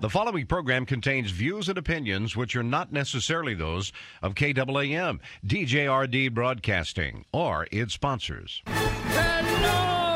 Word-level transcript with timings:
The 0.00 0.08
following 0.08 0.46
program 0.46 0.86
contains 0.86 1.32
views 1.32 1.68
and 1.68 1.76
opinions 1.76 2.36
which 2.36 2.54
are 2.54 2.62
not 2.62 2.92
necessarily 2.92 3.54
those 3.54 3.92
of 4.22 4.36
KAAM, 4.36 5.18
DJRD 5.44 6.32
Broadcasting, 6.32 7.24
or 7.32 7.66
its 7.72 7.94
sponsors. 7.94 8.62
Hello, 8.66 10.07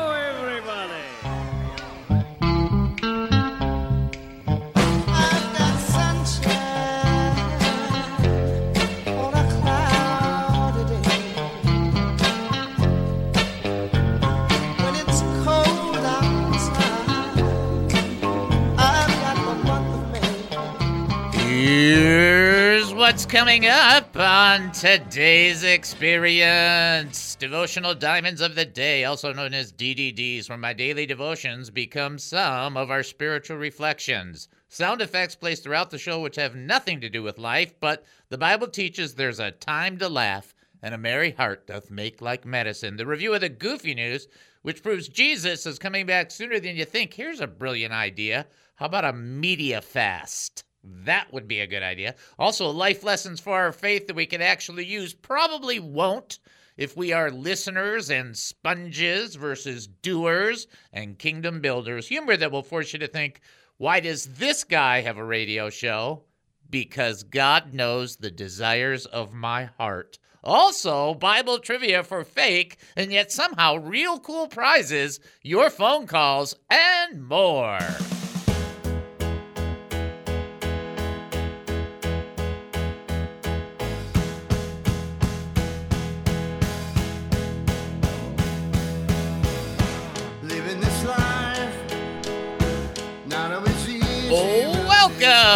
what's 23.13 23.27
coming 23.27 23.67
up 23.67 24.17
on 24.17 24.71
today's 24.71 25.63
experience. 25.63 27.35
Devotional 27.35 27.93
Diamonds 27.93 28.41
of 28.41 28.55
the 28.55 28.65
Day, 28.65 29.03
also 29.03 29.31
known 29.31 29.53
as 29.53 29.71
DDDs, 29.71 30.49
where 30.49 30.57
my 30.57 30.73
daily 30.73 31.05
devotions 31.05 31.69
become 31.69 32.17
some 32.17 32.75
of 32.75 32.89
our 32.89 33.03
spiritual 33.03 33.57
reflections. 33.57 34.49
Sound 34.67 34.99
effects 34.99 35.35
placed 35.35 35.61
throughout 35.61 35.91
the 35.91 35.99
show 35.99 36.21
which 36.21 36.37
have 36.37 36.55
nothing 36.55 36.99
to 37.01 37.09
do 37.09 37.21
with 37.21 37.37
life, 37.37 37.79
but 37.79 38.03
the 38.29 38.37
Bible 38.39 38.67
teaches 38.67 39.13
there's 39.13 39.39
a 39.39 39.51
time 39.51 39.99
to 39.99 40.09
laugh, 40.09 40.55
and 40.81 40.95
a 40.95 40.97
merry 40.97 41.33
heart 41.33 41.67
doth 41.67 41.91
make 41.91 42.19
like 42.19 42.45
medicine. 42.45 42.97
The 42.97 43.05
review 43.05 43.35
of 43.35 43.41
the 43.41 43.49
goofy 43.49 43.93
news, 43.93 44.27
which 44.63 44.81
proves 44.81 45.07
Jesus 45.07 45.67
is 45.67 45.77
coming 45.77 46.07
back 46.07 46.31
sooner 46.31 46.59
than 46.59 46.75
you 46.75 46.85
think. 46.85 47.13
Here's 47.13 47.41
a 47.41 47.45
brilliant 47.45 47.93
idea. 47.93 48.47
How 48.73 48.87
about 48.87 49.05
a 49.05 49.13
media 49.13 49.81
fast? 49.81 50.63
That 50.83 51.31
would 51.31 51.47
be 51.47 51.61
a 51.61 51.67
good 51.67 51.83
idea. 51.83 52.15
Also, 52.37 52.69
life 52.69 53.03
lessons 53.03 53.39
for 53.39 53.53
our 53.53 53.71
faith 53.71 54.07
that 54.07 54.15
we 54.15 54.25
can 54.25 54.41
actually 54.41 54.85
use. 54.85 55.13
Probably 55.13 55.79
won't 55.79 56.39
if 56.75 56.97
we 56.97 57.13
are 57.13 57.31
listeners 57.31 58.09
and 58.09 58.35
sponges 58.35 59.35
versus 59.35 59.87
doers 59.87 60.67
and 60.91 61.19
kingdom 61.19 61.61
builders. 61.61 62.07
Humor 62.07 62.37
that 62.37 62.51
will 62.51 62.63
force 62.63 62.91
you 62.93 62.99
to 62.99 63.07
think, 63.07 63.41
why 63.77 63.99
does 63.99 64.25
this 64.25 64.63
guy 64.63 65.01
have 65.01 65.17
a 65.17 65.23
radio 65.23 65.69
show? 65.69 66.23
Because 66.69 67.23
God 67.23 67.73
knows 67.73 68.17
the 68.17 68.31
desires 68.31 69.05
of 69.05 69.33
my 69.33 69.65
heart. 69.77 70.17
Also, 70.43 71.13
Bible 71.13 71.59
trivia 71.59 72.03
for 72.03 72.25
fake 72.25 72.77
and 72.97 73.11
yet 73.11 73.31
somehow 73.31 73.77
real 73.77 74.19
cool 74.19 74.47
prizes, 74.47 75.19
your 75.41 75.69
phone 75.69 76.07
calls, 76.07 76.55
and 76.69 77.23
more. 77.23 77.79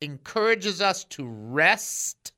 encourages 0.00 0.80
us 0.80 1.04
to 1.04 1.26
rest 1.26 2.32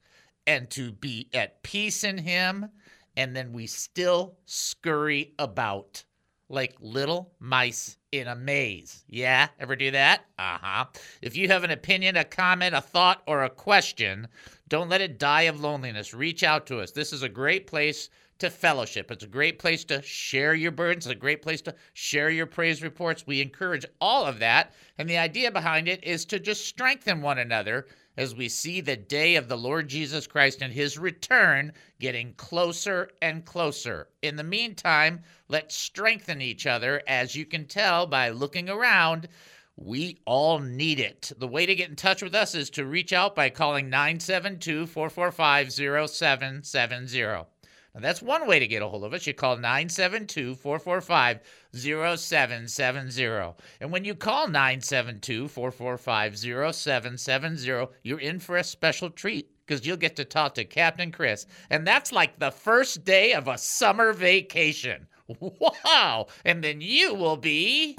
and 0.46 0.70
to 0.70 0.92
be 0.92 1.28
at 1.34 1.62
peace 1.62 2.04
in 2.04 2.18
Him, 2.18 2.70
and 3.16 3.34
then 3.34 3.52
we 3.52 3.66
still 3.66 4.36
scurry 4.44 5.34
about 5.38 6.04
like 6.48 6.76
little 6.80 7.32
mice 7.40 7.96
in 8.12 8.28
a 8.28 8.36
maze. 8.36 9.04
Yeah, 9.08 9.48
ever 9.58 9.74
do 9.74 9.90
that? 9.90 10.24
Uh 10.38 10.58
huh. 10.60 10.84
If 11.20 11.36
you 11.36 11.48
have 11.48 11.64
an 11.64 11.72
opinion, 11.72 12.16
a 12.16 12.24
comment, 12.24 12.74
a 12.74 12.80
thought, 12.80 13.22
or 13.26 13.42
a 13.42 13.50
question, 13.50 14.28
don't 14.68 14.88
let 14.88 15.00
it 15.00 15.18
die 15.18 15.42
of 15.42 15.60
loneliness. 15.60 16.14
Reach 16.14 16.42
out 16.42 16.66
to 16.66 16.80
us. 16.80 16.92
This 16.92 17.12
is 17.12 17.22
a 17.22 17.28
great 17.28 17.66
place 17.66 18.08
to 18.38 18.50
fellowship. 18.50 19.10
It's 19.10 19.24
a 19.24 19.28
great 19.28 19.58
place 19.58 19.84
to 19.84 20.02
share 20.02 20.54
your 20.54 20.72
burdens. 20.72 21.06
It's 21.06 21.12
a 21.12 21.18
great 21.18 21.42
place 21.42 21.62
to 21.62 21.74
share 21.94 22.30
your 22.30 22.46
praise 22.46 22.82
reports. 22.82 23.26
We 23.26 23.40
encourage 23.40 23.86
all 24.00 24.24
of 24.26 24.38
that. 24.40 24.74
And 24.98 25.08
the 25.08 25.18
idea 25.18 25.50
behind 25.50 25.88
it 25.88 26.04
is 26.04 26.24
to 26.26 26.38
just 26.38 26.66
strengthen 26.66 27.22
one 27.22 27.38
another 27.38 27.86
as 28.16 28.34
we 28.34 28.48
see 28.48 28.80
the 28.80 28.96
day 28.96 29.36
of 29.36 29.48
the 29.48 29.58
Lord 29.58 29.88
Jesus 29.88 30.26
Christ 30.26 30.62
and 30.62 30.72
his 30.72 30.98
return 30.98 31.72
getting 32.00 32.32
closer 32.34 33.10
and 33.20 33.44
closer. 33.44 34.08
In 34.22 34.36
the 34.36 34.44
meantime, 34.44 35.22
let's 35.48 35.74
strengthen 35.74 36.40
each 36.40 36.66
other. 36.66 37.02
As 37.06 37.34
you 37.34 37.44
can 37.44 37.66
tell 37.66 38.06
by 38.06 38.30
looking 38.30 38.68
around, 38.68 39.28
we 39.76 40.20
all 40.24 40.58
need 40.58 40.98
it. 40.98 41.32
The 41.36 41.48
way 41.48 41.66
to 41.66 41.74
get 41.74 41.90
in 41.90 41.96
touch 41.96 42.22
with 42.22 42.34
us 42.34 42.54
is 42.54 42.70
to 42.70 42.86
reach 42.86 43.12
out 43.12 43.34
by 43.34 43.50
calling 43.50 43.90
972 43.90 44.86
445 44.86 45.72
0770. 45.72 47.46
Now, 47.96 48.02
that's 48.02 48.20
one 48.20 48.46
way 48.46 48.58
to 48.58 48.66
get 48.66 48.82
a 48.82 48.88
hold 48.88 49.04
of 49.04 49.14
us. 49.14 49.26
You 49.26 49.32
call 49.32 49.56
972 49.56 50.56
445 50.56 51.40
0770. 51.72 53.54
And 53.80 53.90
when 53.90 54.04
you 54.04 54.14
call 54.14 54.48
972 54.48 55.48
445 55.48 56.36
0770, 56.36 57.88
you're 58.02 58.20
in 58.20 58.38
for 58.38 58.58
a 58.58 58.64
special 58.64 59.08
treat 59.08 59.50
because 59.64 59.86
you'll 59.86 59.96
get 59.96 60.16
to 60.16 60.26
talk 60.26 60.52
to 60.56 60.66
Captain 60.66 61.10
Chris. 61.10 61.46
And 61.70 61.86
that's 61.86 62.12
like 62.12 62.38
the 62.38 62.50
first 62.50 63.02
day 63.02 63.32
of 63.32 63.48
a 63.48 63.56
summer 63.56 64.12
vacation. 64.12 65.06
Wow! 65.40 66.28
And 66.44 66.62
then 66.62 66.80
you 66.80 67.12
will 67.12 67.36
be. 67.36 67.96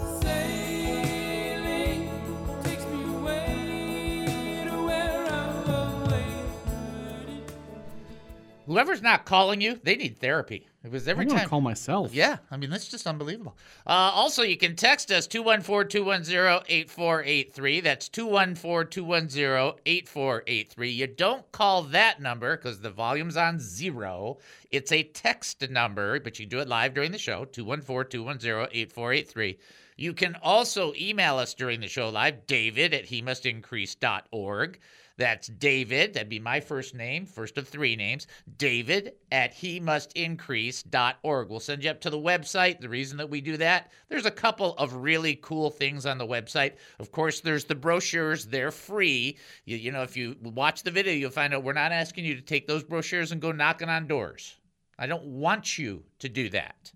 Whoever's 8.67 9.01
not 9.01 9.23
calling 9.23 9.61
you, 9.61 9.79
they 9.81 9.95
need 9.95 10.17
therapy. 10.17 10.67
It 10.83 10.91
was 10.91 11.07
every 11.07 11.23
I'm 11.23 11.29
gonna 11.29 11.39
time. 11.39 11.49
call 11.49 11.61
myself. 11.61 12.13
Yeah, 12.13 12.37
I 12.51 12.57
mean, 12.57 12.69
that's 12.69 12.89
just 12.89 13.07
unbelievable. 13.07 13.57
Uh, 13.85 14.11
also, 14.13 14.43
you 14.43 14.57
can 14.57 14.75
text 14.75 15.09
us 15.09 15.25
214 15.25 15.89
210 15.89 16.63
8483. 16.67 17.79
That's 17.79 18.09
214 18.09 18.89
210 18.91 19.79
8483. 19.85 20.89
You 20.91 21.07
don't 21.07 21.49
call 21.53 21.83
that 21.83 22.21
number 22.21 22.57
because 22.57 22.81
the 22.81 22.89
volume's 22.89 23.37
on 23.37 23.57
zero. 23.59 24.37
It's 24.69 24.91
a 24.91 25.03
text 25.03 25.69
number, 25.69 26.19
but 26.19 26.37
you 26.37 26.45
can 26.45 26.49
do 26.57 26.61
it 26.61 26.67
live 26.67 26.93
during 26.93 27.13
the 27.13 27.17
show 27.17 27.45
214 27.45 28.09
210 28.11 28.67
8483. 28.73 29.57
You 29.95 30.13
can 30.13 30.35
also 30.43 30.93
email 30.99 31.37
us 31.37 31.53
during 31.53 31.79
the 31.79 31.87
show 31.87 32.09
live, 32.09 32.45
david 32.47 32.93
at 32.93 33.05
he 33.05 33.21
must 33.21 33.45
increase.org. 33.45 34.79
That's 35.17 35.47
David, 35.47 36.13
that'd 36.13 36.29
be 36.29 36.39
my 36.39 36.59
first 36.59 36.93
name, 36.93 37.25
first 37.25 37.57
of 37.57 37.67
three 37.67 37.95
names, 37.95 38.27
David 38.57 39.13
at 39.31 39.51
he 39.51 39.79
must 39.79 40.13
increase.org. 40.13 41.49
We'll 41.49 41.59
send 41.59 41.83
you 41.83 41.89
up 41.89 42.01
to 42.01 42.11
the 42.11 42.19
website. 42.19 42.79
The 42.79 42.89
reason 42.89 43.17
that 43.17 43.29
we 43.29 43.41
do 43.41 43.57
that, 43.57 43.91
there's 44.09 44.27
a 44.27 44.31
couple 44.31 44.75
of 44.75 44.93
really 44.93 45.35
cool 45.41 45.71
things 45.71 46.05
on 46.05 46.19
the 46.19 46.27
website. 46.27 46.73
Of 46.99 47.11
course, 47.11 47.39
there's 47.39 47.65
the 47.65 47.73
brochures, 47.73 48.45
they're 48.45 48.69
free. 48.69 49.37
You, 49.65 49.77
you 49.77 49.91
know, 49.91 50.03
if 50.03 50.15
you 50.15 50.35
watch 50.43 50.83
the 50.83 50.91
video, 50.91 51.13
you'll 51.13 51.31
find 51.31 51.51
out 51.51 51.63
we're 51.63 51.73
not 51.73 51.91
asking 51.91 52.25
you 52.25 52.35
to 52.35 52.41
take 52.41 52.67
those 52.67 52.83
brochures 52.83 53.31
and 53.31 53.41
go 53.41 53.51
knocking 53.51 53.89
on 53.89 54.05
doors. 54.05 54.55
I 54.99 55.07
don't 55.07 55.25
want 55.25 55.79
you 55.79 56.03
to 56.19 56.29
do 56.29 56.49
that. 56.49 56.91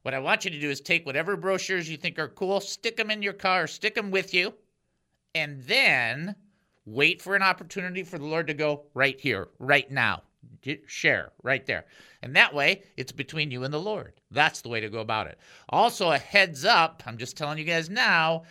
What 0.00 0.14
I 0.14 0.18
want 0.18 0.46
you 0.46 0.50
to 0.50 0.60
do 0.60 0.70
is 0.70 0.80
take 0.80 1.04
whatever 1.04 1.36
brochures 1.36 1.90
you 1.90 1.98
think 1.98 2.18
are 2.18 2.28
cool, 2.28 2.60
stick 2.60 2.96
them 2.96 3.10
in 3.10 3.22
your 3.22 3.32
car, 3.32 3.66
stick 3.66 3.94
them 3.94 4.10
with 4.10 4.32
you, 4.32 4.54
and 5.34 5.62
then 5.64 6.36
wait 6.86 7.20
for 7.20 7.36
an 7.36 7.42
opportunity 7.42 8.02
for 8.02 8.18
the 8.18 8.24
Lord 8.24 8.46
to 8.46 8.54
go 8.54 8.84
right 8.94 9.20
here, 9.20 9.48
right 9.58 9.90
now. 9.90 10.22
Share 10.86 11.32
right 11.42 11.64
there. 11.66 11.84
And 12.22 12.34
that 12.34 12.54
way, 12.54 12.82
it's 12.96 13.12
between 13.12 13.50
you 13.50 13.64
and 13.64 13.74
the 13.74 13.80
Lord. 13.80 14.14
That's 14.30 14.62
the 14.62 14.68
way 14.68 14.80
to 14.80 14.88
go 14.88 15.00
about 15.00 15.26
it. 15.26 15.38
Also, 15.68 16.10
a 16.10 16.18
heads 16.18 16.64
up 16.64 17.02
I'm 17.06 17.18
just 17.18 17.36
telling 17.36 17.58
you 17.58 17.64
guys 17.64 17.90
now 17.90 18.44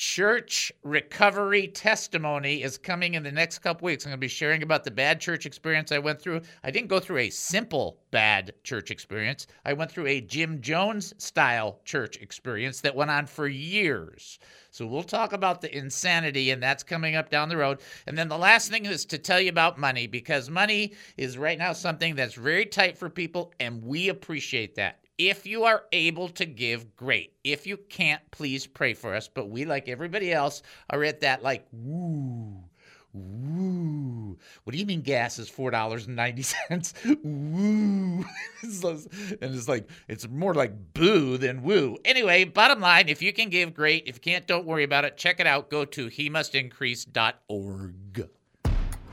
church 0.00 0.72
recovery 0.82 1.68
testimony 1.68 2.62
is 2.62 2.78
coming 2.78 3.12
in 3.12 3.22
the 3.22 3.30
next 3.30 3.58
couple 3.58 3.84
weeks. 3.84 4.06
I'm 4.06 4.12
going 4.12 4.16
to 4.16 4.20
be 4.20 4.28
sharing 4.28 4.62
about 4.62 4.82
the 4.82 4.90
bad 4.90 5.20
church 5.20 5.44
experience 5.44 5.92
I 5.92 5.98
went 5.98 6.22
through. 6.22 6.40
I 6.64 6.70
didn't 6.70 6.88
go 6.88 7.00
through 7.00 7.18
a 7.18 7.28
simple 7.28 7.98
bad 8.10 8.54
church 8.64 8.90
experience. 8.90 9.46
I 9.66 9.74
went 9.74 9.92
through 9.92 10.06
a 10.06 10.22
Jim 10.22 10.62
Jones 10.62 11.12
style 11.18 11.80
church 11.84 12.16
experience 12.16 12.80
that 12.80 12.96
went 12.96 13.10
on 13.10 13.26
for 13.26 13.46
years. 13.46 14.38
So 14.70 14.86
we'll 14.86 15.02
talk 15.02 15.34
about 15.34 15.60
the 15.60 15.76
insanity, 15.76 16.50
and 16.50 16.62
that's 16.62 16.82
coming 16.82 17.14
up 17.14 17.28
down 17.28 17.50
the 17.50 17.58
road. 17.58 17.80
And 18.06 18.16
then 18.16 18.28
the 18.30 18.38
last 18.38 18.70
thing 18.70 18.86
is 18.86 19.04
to 19.04 19.18
tell 19.18 19.38
you 19.38 19.50
about 19.50 19.78
money 19.78 20.06
because 20.06 20.48
money 20.48 20.94
is 21.18 21.36
right 21.36 21.58
now 21.58 21.74
something 21.74 22.14
that's 22.14 22.32
very 22.32 22.64
tight 22.64 22.96
for 22.96 23.10
people, 23.10 23.52
and 23.60 23.82
we 23.84 24.08
appreciate 24.08 24.76
that. 24.76 24.99
If 25.22 25.44
you 25.44 25.64
are 25.64 25.84
able 25.92 26.30
to 26.30 26.46
give, 26.46 26.96
great. 26.96 27.34
If 27.44 27.66
you 27.66 27.76
can't, 27.76 28.22
please 28.30 28.66
pray 28.66 28.94
for 28.94 29.14
us. 29.14 29.28
But 29.28 29.50
we, 29.50 29.66
like 29.66 29.86
everybody 29.86 30.32
else, 30.32 30.62
are 30.88 31.04
at 31.04 31.20
that 31.20 31.42
like, 31.42 31.66
woo, 31.72 32.64
woo. 33.12 34.38
What 34.64 34.72
do 34.72 34.78
you 34.78 34.86
mean 34.86 35.02
gas 35.02 35.38
is 35.38 35.50
four 35.50 35.70
dollars 35.70 36.06
and 36.06 36.16
ninety 36.16 36.40
cents? 36.40 36.94
Woo. 37.04 38.24
and 38.62 39.04
it's 39.42 39.68
like 39.68 39.90
it's 40.08 40.26
more 40.26 40.54
like 40.54 40.72
boo 40.94 41.36
than 41.36 41.62
woo. 41.62 41.98
Anyway, 42.06 42.44
bottom 42.44 42.80
line, 42.80 43.10
if 43.10 43.20
you 43.20 43.34
can 43.34 43.50
give, 43.50 43.74
great. 43.74 44.04
If 44.06 44.14
you 44.16 44.20
can't, 44.22 44.46
don't 44.46 44.64
worry 44.64 44.84
about 44.84 45.04
it. 45.04 45.18
Check 45.18 45.38
it 45.38 45.46
out. 45.46 45.68
Go 45.68 45.84
to 45.84 46.06
he 46.06 46.30
must 46.30 46.54
increase.org. 46.54 48.30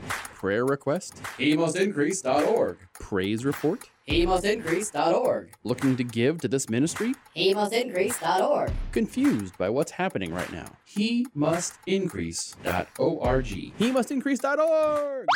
Prayer 0.08 0.64
request? 0.64 1.20
HeMustIncrease.org. 1.36 2.78
Praise 2.94 3.44
report? 3.44 3.90
HeMustIncrease.org. 4.08 5.52
Looking 5.64 5.96
to 5.96 6.04
give 6.04 6.40
to 6.40 6.48
this 6.48 6.70
ministry? 6.70 7.14
HeMustIncrease.org. 7.36 8.72
Confused 8.90 9.58
by 9.58 9.68
what's 9.68 9.92
happening 9.92 10.32
right 10.32 10.50
now? 10.50 10.64
HeMustIncrease.org. 10.96 13.44
HeMustIncrease.org. 13.78 15.26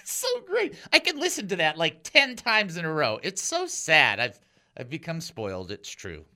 so 0.04 0.28
great. 0.46 0.74
I 0.92 0.98
can 0.98 1.18
listen 1.18 1.48
to 1.48 1.56
that 1.56 1.78
like 1.78 2.02
10 2.02 2.36
times 2.36 2.76
in 2.76 2.84
a 2.84 2.92
row. 2.92 3.18
It's 3.22 3.40
so 3.40 3.66
sad. 3.66 4.20
I've 4.20 4.38
I've 4.76 4.90
become 4.90 5.22
spoiled. 5.22 5.70
It's 5.70 5.88
true. 5.90 6.26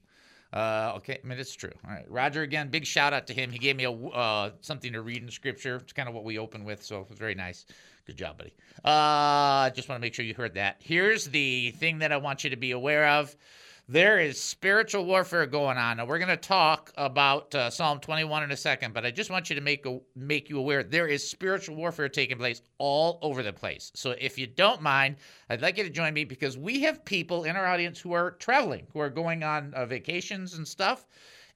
Uh, 0.53 0.95
okay, 0.97 1.19
I 1.23 1.27
mean 1.27 1.39
it's 1.39 1.55
true. 1.55 1.73
All 1.87 1.95
right, 1.95 2.05
Roger 2.11 2.43
again. 2.43 2.69
Big 2.69 2.85
shout 2.85 3.13
out 3.13 3.27
to 3.29 3.33
him. 3.33 3.51
He 3.51 3.59
gave 3.59 3.77
me 3.77 3.85
a 3.85 3.93
uh, 3.93 4.51
something 4.61 4.93
to 4.93 5.01
read 5.01 5.23
in 5.23 5.31
scripture. 5.31 5.77
It's 5.77 5.93
kind 5.93 6.09
of 6.09 6.15
what 6.15 6.25
we 6.25 6.39
open 6.39 6.65
with, 6.65 6.83
so 6.83 7.01
it 7.01 7.09
was 7.09 7.19
very 7.19 7.35
nice. 7.35 7.65
Good 8.07 8.17
job, 8.17 8.37
buddy. 8.37 8.53
Uh, 8.85 9.71
just 9.71 9.89
want 9.89 10.01
to 10.01 10.01
make 10.01 10.13
sure 10.13 10.25
you 10.25 10.35
heard 10.35 10.55
that. 10.55 10.77
Here's 10.81 11.27
the 11.27 11.71
thing 11.71 12.01
that 12.01 12.13
I 12.13 12.17
want 12.17 12.45
you 12.45 12.51
to 12.51 12.57
be 12.57 12.73
aware 12.73 13.09
of. 13.09 13.35
There 13.89 14.21
is 14.21 14.41
spiritual 14.41 15.05
warfare 15.07 15.45
going 15.45 15.77
on. 15.77 15.97
Now 15.97 16.07
we're 16.07 16.19
going 16.19 16.29
to 16.29 16.37
talk 16.37 16.93
about 16.97 17.53
uh, 17.53 17.69
Psalm 17.69 17.99
21 17.99 18.45
in 18.45 18.53
a 18.53 18.57
second, 18.57 18.95
but 18.95 19.05
I 19.05 19.11
just 19.11 19.29
want 19.29 19.51
you 19.51 19.57
to 19.57 19.61
make 19.61 19.85
a, 19.87 19.99
make 20.15 20.49
you 20.49 20.61
aware 20.61 20.85
there 20.85 21.09
is 21.09 21.29
spiritual 21.29 21.75
warfare 21.75 22.09
taking 22.09 22.39
place 22.39 22.63
all 22.79 23.19
over 23.23 23.43
the 23.43 23.53
place. 23.53 23.91
So 23.95 24.13
if 24.13 24.39
you 24.39 24.47
don't 24.47 24.83
mind, 24.83 25.17
I'd 25.51 25.63
like 25.63 25.79
you 25.79 25.85
to 25.85 25.91
join 25.91 26.15
me 26.15 26.25
because 26.25 26.57
we 26.57 26.81
have 26.83 27.05
people 27.05 27.43
in 27.43 27.57
our 27.57 27.67
audience 27.67 27.99
who 27.99 28.13
are 28.13 28.31
traveling, 28.31 28.87
who 28.93 29.01
are 29.01 29.11
going 29.11 29.43
on 29.43 29.75
uh, 29.75 29.85
vacations 29.85 30.55
and 30.55 30.67
stuff. 30.67 31.05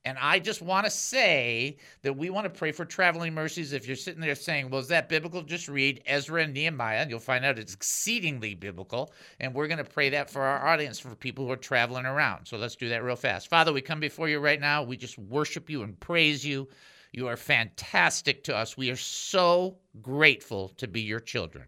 And 0.07 0.17
I 0.21 0.39
just 0.39 0.63
want 0.63 0.87
to 0.87 0.91
say 0.91 1.79
that 2.03 2.17
we 2.17 2.31
want 2.31 2.45
to 2.45 2.59
pray 2.59 2.71
for 2.71 2.85
traveling 2.85 3.35
mercies. 3.35 3.73
If 3.73 3.89
you're 3.89 3.97
sitting 3.97 4.21
there 4.21 4.37
saying, 4.37 4.71
well, 4.71 4.81
is 4.81 4.87
that 4.87 5.09
biblical? 5.09 5.43
Just 5.43 5.69
read 5.69 6.01
Ezra 6.07 6.45
and 6.45 6.55
Nehemiah, 6.55 6.99
and 6.99 7.11
you'll 7.11 7.19
find 7.19 7.45
out 7.45 7.59
it's 7.59 7.75
exceedingly 7.75 8.55
biblical. 8.55 9.13
And 9.41 9.53
we're 9.53 9.67
going 9.67 9.79
to 9.79 9.85
pray 9.85 10.11
that 10.11 10.31
for 10.31 10.43
our 10.43 10.69
audience, 10.69 11.01
for 11.01 11.13
people 11.17 11.45
who 11.45 11.51
are 11.51 11.57
traveling 11.57 12.07
around. 12.07 12.47
So 12.47 12.57
let's 12.57 12.77
do 12.77 12.89
that 12.91 13.03
real 13.03 13.17
fast. 13.17 13.51
Father, 13.51 13.73
we 13.73 13.81
come 13.81 13.99
before 13.99 14.29
you 14.29 14.39
right 14.39 14.61
now. 14.61 14.85
We 14.85 14.97
just 14.97 15.19
worship 15.19 15.69
you 15.69 15.83
and 15.83 15.99
praise 15.99 16.47
you. 16.47 16.69
You 17.11 17.27
are 17.27 17.37
fantastic 17.37 18.45
to 18.45 18.55
us. 18.55 18.77
We 18.77 18.91
are 18.93 18.97
so 18.97 19.79
grateful 20.03 20.69
to 20.77 20.87
be 20.87 21.01
your 21.01 21.19
children. 21.19 21.67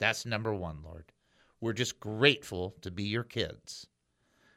That's 0.00 0.26
number 0.26 0.52
one, 0.52 0.78
Lord. 0.84 1.12
We're 1.60 1.72
just 1.72 2.00
grateful 2.00 2.74
to 2.80 2.90
be 2.90 3.04
your 3.04 3.22
kids. 3.22 3.86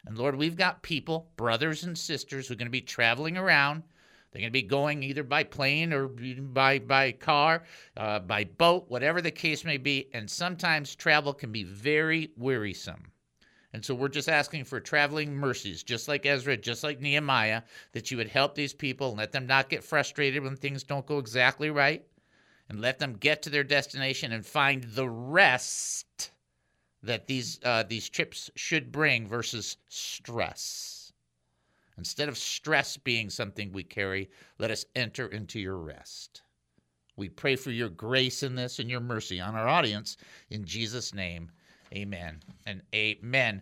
And 0.09 0.17
Lord, 0.17 0.35
we've 0.35 0.57
got 0.57 0.81
people, 0.81 1.29
brothers 1.35 1.83
and 1.83 1.95
sisters, 1.95 2.47
who 2.47 2.55
are 2.55 2.57
going 2.57 2.65
to 2.65 2.71
be 2.71 2.81
traveling 2.81 3.37
around. 3.37 3.83
They're 4.31 4.41
going 4.41 4.49
to 4.49 4.51
be 4.51 4.63
going 4.63 5.03
either 5.03 5.21
by 5.21 5.43
plane 5.43 5.93
or 5.93 6.07
by 6.07 6.79
by 6.79 7.11
car, 7.11 7.63
uh, 7.95 8.17
by 8.17 8.45
boat, 8.45 8.85
whatever 8.87 9.21
the 9.21 9.29
case 9.29 9.63
may 9.63 9.77
be. 9.77 10.09
And 10.15 10.27
sometimes 10.27 10.95
travel 10.95 11.31
can 11.31 11.51
be 11.51 11.63
very 11.63 12.31
wearisome. 12.37 13.11
And 13.71 13.85
so 13.85 13.93
we're 13.93 14.07
just 14.07 14.29
asking 14.29 14.63
for 14.63 14.79
traveling 14.79 15.35
mercies, 15.35 15.83
just 15.83 16.07
like 16.07 16.25
Ezra, 16.25 16.57
just 16.57 16.83
like 16.83 16.99
Nehemiah, 16.99 17.61
that 17.91 18.09
you 18.09 18.17
would 18.17 18.29
help 18.29 18.55
these 18.55 18.73
people 18.73 19.09
and 19.09 19.17
let 19.19 19.31
them 19.31 19.45
not 19.45 19.69
get 19.69 19.83
frustrated 19.83 20.41
when 20.41 20.55
things 20.55 20.81
don't 20.81 21.05
go 21.05 21.19
exactly 21.19 21.69
right, 21.69 22.03
and 22.67 22.81
let 22.81 22.97
them 22.97 23.13
get 23.13 23.43
to 23.43 23.51
their 23.51 23.63
destination 23.63 24.31
and 24.31 24.43
find 24.43 24.85
the 24.85 25.07
rest 25.07 26.07
that 27.03 27.27
these 27.27 27.59
uh, 27.63 27.83
these 27.83 28.09
trips 28.09 28.49
should 28.55 28.91
bring 28.91 29.27
versus 29.27 29.77
stress. 29.87 31.13
Instead 31.97 32.29
of 32.29 32.37
stress 32.37 32.95
being 32.97 33.29
something 33.29 33.71
we 33.71 33.83
carry, 33.83 34.29
let 34.57 34.71
us 34.71 34.85
enter 34.95 35.27
into 35.27 35.59
your 35.59 35.77
rest. 35.77 36.41
We 37.17 37.27
pray 37.27 37.57
for 37.57 37.71
your 37.71 37.89
grace 37.89 38.43
in 38.43 38.55
this 38.55 38.79
and 38.79 38.89
your 38.89 39.01
mercy 39.01 39.41
on 39.41 39.55
our 39.55 39.67
audience 39.67 40.15
in 40.49 40.63
Jesus' 40.63 41.13
name. 41.13 41.51
Amen 41.93 42.39
and 42.65 42.81
amen. 42.95 43.61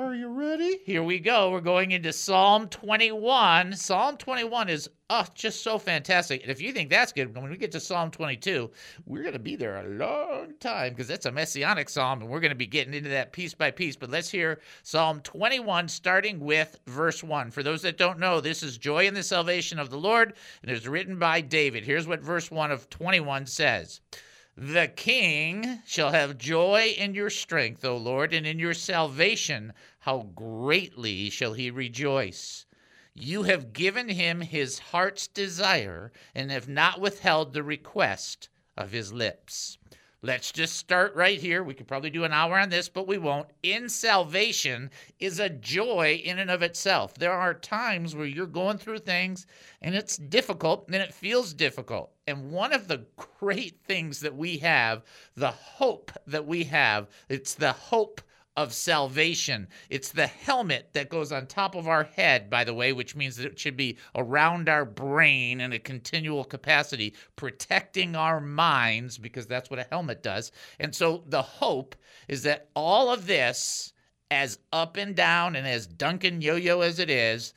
Are 0.00 0.14
you 0.14 0.28
ready? 0.28 0.80
Here 0.86 1.02
we 1.02 1.18
go. 1.18 1.50
We're 1.50 1.60
going 1.60 1.90
into 1.90 2.10
Psalm 2.14 2.68
21. 2.68 3.74
Psalm 3.74 4.16
21 4.16 4.70
is 4.70 4.88
oh, 5.10 5.26
just 5.34 5.62
so 5.62 5.78
fantastic. 5.78 6.40
And 6.40 6.50
if 6.50 6.62
you 6.62 6.72
think 6.72 6.88
that's 6.88 7.12
good, 7.12 7.36
when 7.36 7.50
we 7.50 7.58
get 7.58 7.70
to 7.72 7.80
Psalm 7.80 8.10
22, 8.10 8.70
we're 9.04 9.20
going 9.20 9.34
to 9.34 9.38
be 9.38 9.56
there 9.56 9.76
a 9.76 9.88
long 9.90 10.54
time 10.58 10.94
because 10.94 11.06
that's 11.06 11.26
a 11.26 11.30
messianic 11.30 11.90
psalm, 11.90 12.22
and 12.22 12.30
we're 12.30 12.40
going 12.40 12.48
to 12.48 12.56
be 12.56 12.66
getting 12.66 12.94
into 12.94 13.10
that 13.10 13.32
piece 13.32 13.52
by 13.52 13.70
piece. 13.70 13.94
But 13.94 14.08
let's 14.08 14.30
hear 14.30 14.60
Psalm 14.84 15.20
21, 15.20 15.86
starting 15.88 16.40
with 16.40 16.80
verse 16.86 17.22
1. 17.22 17.50
For 17.50 17.62
those 17.62 17.82
that 17.82 17.98
don't 17.98 18.18
know, 18.18 18.40
this 18.40 18.62
is 18.62 18.78
Joy 18.78 19.06
in 19.06 19.12
the 19.12 19.22
Salvation 19.22 19.78
of 19.78 19.90
the 19.90 19.98
Lord, 19.98 20.32
and 20.62 20.70
it 20.70 20.74
was 20.74 20.88
written 20.88 21.18
by 21.18 21.42
David. 21.42 21.84
Here's 21.84 22.08
what 22.08 22.22
verse 22.22 22.50
1 22.50 22.72
of 22.72 22.88
21 22.88 23.44
says. 23.44 24.00
The 24.56 24.88
king 24.88 25.80
shall 25.86 26.10
have 26.10 26.36
joy 26.36 26.94
in 26.98 27.14
your 27.14 27.30
strength, 27.30 27.82
O 27.82 27.96
Lord, 27.96 28.34
and 28.34 28.46
in 28.46 28.58
your 28.58 28.74
salvation, 28.74 29.72
how 30.00 30.30
greatly 30.34 31.30
shall 31.30 31.52
he 31.52 31.70
rejoice. 31.70 32.66
You 33.14 33.42
have 33.44 33.72
given 33.72 34.08
him 34.08 34.40
his 34.40 34.78
heart's 34.78 35.26
desire, 35.26 36.12
and 36.34 36.50
have 36.50 36.68
not 36.68 37.00
withheld 37.00 37.52
the 37.52 37.62
request 37.62 38.48
of 38.76 38.92
his 38.92 39.12
lips. 39.12 39.78
Let's 40.22 40.52
just 40.52 40.76
start 40.76 41.14
right 41.14 41.40
here. 41.40 41.62
We 41.62 41.72
could 41.72 41.88
probably 41.88 42.10
do 42.10 42.24
an 42.24 42.32
hour 42.32 42.58
on 42.58 42.68
this, 42.68 42.90
but 42.90 43.06
we 43.06 43.16
won't. 43.16 43.48
In 43.62 43.88
salvation 43.88 44.90
is 45.18 45.40
a 45.40 45.48
joy 45.48 46.20
in 46.22 46.38
and 46.38 46.50
of 46.50 46.62
itself. 46.62 47.14
There 47.14 47.32
are 47.32 47.54
times 47.54 48.14
where 48.14 48.26
you're 48.26 48.46
going 48.46 48.76
through 48.76 48.98
things 48.98 49.46
and 49.80 49.94
it's 49.94 50.18
difficult 50.18 50.84
and 50.88 50.96
it 50.96 51.14
feels 51.14 51.54
difficult. 51.54 52.12
And 52.26 52.52
one 52.52 52.74
of 52.74 52.86
the 52.86 53.06
great 53.38 53.80
things 53.86 54.20
that 54.20 54.36
we 54.36 54.58
have, 54.58 55.04
the 55.36 55.52
hope 55.52 56.12
that 56.26 56.46
we 56.46 56.64
have, 56.64 57.08
it's 57.30 57.54
the 57.54 57.72
hope 57.72 58.20
of 58.56 58.72
salvation. 58.72 59.68
It's 59.88 60.10
the 60.10 60.26
helmet 60.26 60.90
that 60.92 61.08
goes 61.08 61.32
on 61.32 61.46
top 61.46 61.74
of 61.74 61.88
our 61.88 62.04
head, 62.04 62.50
by 62.50 62.64
the 62.64 62.74
way, 62.74 62.92
which 62.92 63.16
means 63.16 63.36
that 63.36 63.46
it 63.46 63.58
should 63.58 63.76
be 63.76 63.96
around 64.14 64.68
our 64.68 64.84
brain 64.84 65.60
in 65.60 65.72
a 65.72 65.78
continual 65.78 66.44
capacity, 66.44 67.14
protecting 67.36 68.16
our 68.16 68.40
minds, 68.40 69.18
because 69.18 69.46
that's 69.46 69.70
what 69.70 69.78
a 69.78 69.86
helmet 69.90 70.22
does. 70.22 70.52
And 70.78 70.94
so 70.94 71.24
the 71.26 71.42
hope 71.42 71.96
is 72.28 72.42
that 72.42 72.68
all 72.74 73.10
of 73.12 73.26
this, 73.26 73.92
as 74.30 74.58
up 74.72 74.96
and 74.96 75.16
down 75.16 75.56
and 75.56 75.66
as 75.66 75.86
Duncan 75.86 76.40
yo 76.40 76.54
yo 76.54 76.82
as 76.82 76.98
it 76.98 77.10
is, 77.10 77.52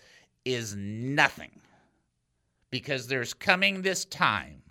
is 0.45 0.75
nothing. 0.75 1.62
Because 2.71 3.07
there's 3.07 3.33
coming 3.33 3.81
this 3.81 4.05
time 4.05 4.62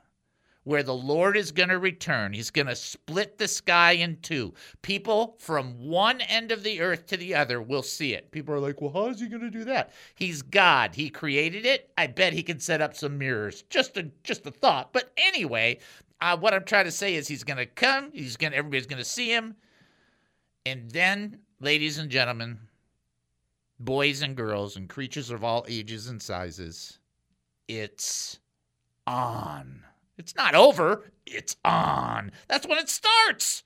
where 0.64 0.82
the 0.82 0.94
Lord 0.94 1.36
is 1.36 1.50
going 1.50 1.68
to 1.70 1.78
return. 1.78 2.32
He's 2.32 2.50
going 2.50 2.68
to 2.68 2.76
split 2.76 3.38
the 3.38 3.48
sky 3.48 3.92
in 3.92 4.18
two. 4.22 4.54
People 4.82 5.36
from 5.38 5.78
one 5.78 6.20
end 6.20 6.52
of 6.52 6.62
the 6.62 6.80
earth 6.80 7.06
to 7.06 7.16
the 7.16 7.34
other 7.34 7.60
will 7.60 7.82
see 7.82 8.14
it. 8.14 8.30
People 8.30 8.54
are 8.54 8.60
like, 8.60 8.80
well, 8.80 8.92
how 8.92 9.06
is 9.06 9.20
he 9.20 9.28
going 9.28 9.42
to 9.42 9.50
do 9.50 9.64
that? 9.64 9.92
He's 10.14 10.42
God. 10.42 10.94
He 10.94 11.10
created 11.10 11.66
it. 11.66 11.90
I 11.98 12.06
bet 12.06 12.32
he 12.32 12.42
can 12.42 12.60
set 12.60 12.80
up 12.80 12.94
some 12.94 13.18
mirrors. 13.18 13.62
Just 13.70 13.96
a 13.96 14.10
just 14.22 14.46
a 14.46 14.50
thought. 14.50 14.92
But 14.92 15.12
anyway, 15.16 15.78
uh, 16.20 16.36
what 16.36 16.54
I'm 16.54 16.64
trying 16.64 16.84
to 16.84 16.92
say 16.92 17.14
is 17.14 17.26
he's 17.26 17.44
going 17.44 17.58
to 17.58 17.66
come. 17.66 18.10
He's 18.12 18.36
going 18.36 18.54
everybody's 18.54 18.86
going 18.86 19.02
to 19.02 19.08
see 19.08 19.32
him. 19.32 19.56
And 20.64 20.88
then, 20.92 21.40
ladies 21.60 21.98
and 21.98 22.08
gentlemen, 22.08 22.58
boys 23.80 24.22
and 24.22 24.36
girls 24.36 24.76
and 24.76 24.88
creatures 24.88 25.30
of 25.30 25.42
all 25.42 25.64
ages 25.66 26.06
and 26.06 26.22
sizes, 26.22 27.00
it's 27.66 28.38
on. 29.08 29.82
It's 30.18 30.34
not 30.34 30.54
over, 30.54 31.10
it's 31.26 31.56
on. 31.64 32.32
That's 32.48 32.66
when 32.66 32.78
it 32.78 32.88
starts. 32.88 33.62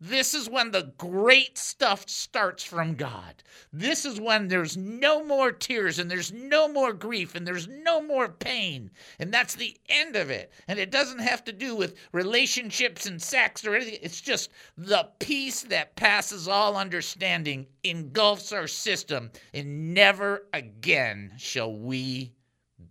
This 0.00 0.34
is 0.34 0.50
when 0.50 0.70
the 0.70 0.92
great 0.98 1.56
stuff 1.56 2.06
starts 2.08 2.62
from 2.62 2.94
God. 2.94 3.42
This 3.72 4.04
is 4.04 4.20
when 4.20 4.48
there's 4.48 4.76
no 4.76 5.24
more 5.24 5.50
tears 5.50 5.98
and 5.98 6.10
there's 6.10 6.30
no 6.30 6.68
more 6.68 6.92
grief 6.92 7.34
and 7.34 7.46
there's 7.46 7.68
no 7.68 8.02
more 8.02 8.28
pain. 8.28 8.90
And 9.18 9.32
that's 9.32 9.54
the 9.54 9.76
end 9.88 10.14
of 10.14 10.28
it. 10.28 10.52
And 10.68 10.78
it 10.78 10.90
doesn't 10.90 11.20
have 11.20 11.42
to 11.44 11.52
do 11.52 11.74
with 11.74 11.94
relationships 12.12 13.06
and 13.06 13.22
sex 13.22 13.64
or 13.64 13.76
anything. 13.76 13.98
It's 14.02 14.20
just 14.20 14.50
the 14.76 15.08
peace 15.20 15.62
that 15.62 15.96
passes 15.96 16.48
all 16.48 16.76
understanding 16.76 17.66
engulfs 17.82 18.52
our 18.52 18.66
system. 18.66 19.30
And 19.54 19.94
never 19.94 20.46
again 20.52 21.32
shall 21.38 21.72
we 21.72 22.32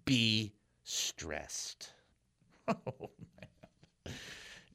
be 0.06 0.54
stressed. 0.84 1.94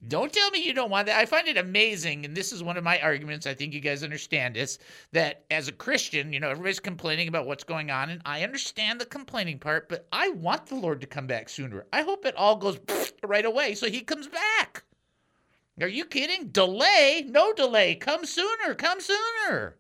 Don't 0.07 0.33
tell 0.33 0.50
me 0.50 0.64
you 0.64 0.73
don't 0.73 0.90
want 0.90 1.07
that. 1.07 1.18
I 1.18 1.26
find 1.26 1.49
it 1.49 1.59
amazing, 1.59 2.25
and 2.25 2.35
this 2.35 2.52
is 2.52 2.62
one 2.62 2.76
of 2.76 2.85
my 2.85 3.00
arguments. 3.00 3.47
I 3.47 3.54
think 3.54 3.75
you 3.75 3.80
guys 3.80 4.04
understand 4.04 4.54
this 4.54 4.78
that 5.12 5.45
as 5.50 5.66
a 5.66 5.73
Christian, 5.73 6.33
you 6.33 6.38
know, 6.38 6.50
everybody's 6.50 6.78
complaining 6.78 7.26
about 7.26 7.47
what's 7.47 7.64
going 7.64 7.90
on, 7.90 8.09
and 8.09 8.23
I 8.25 8.45
understand 8.45 9.00
the 9.00 9.07
complaining 9.07 9.59
part, 9.59 9.88
but 9.88 10.07
I 10.12 10.28
want 10.30 10.66
the 10.66 10.76
Lord 10.76 11.00
to 11.00 11.07
come 11.09 11.26
back 11.26 11.49
sooner. 11.49 11.85
I 11.92 12.02
hope 12.02 12.25
it 12.25 12.37
all 12.37 12.57
goes 12.57 12.78
right 13.26 13.45
away 13.45 13.75
so 13.75 13.90
he 13.90 14.00
comes 14.00 14.28
back. 14.28 14.85
Are 15.80 15.88
you 15.88 16.04
kidding? 16.04 16.49
Delay? 16.49 17.25
No 17.28 17.52
delay. 17.52 17.95
Come 17.97 18.25
sooner. 18.25 18.75
Come 18.75 19.00
sooner. 19.00 19.76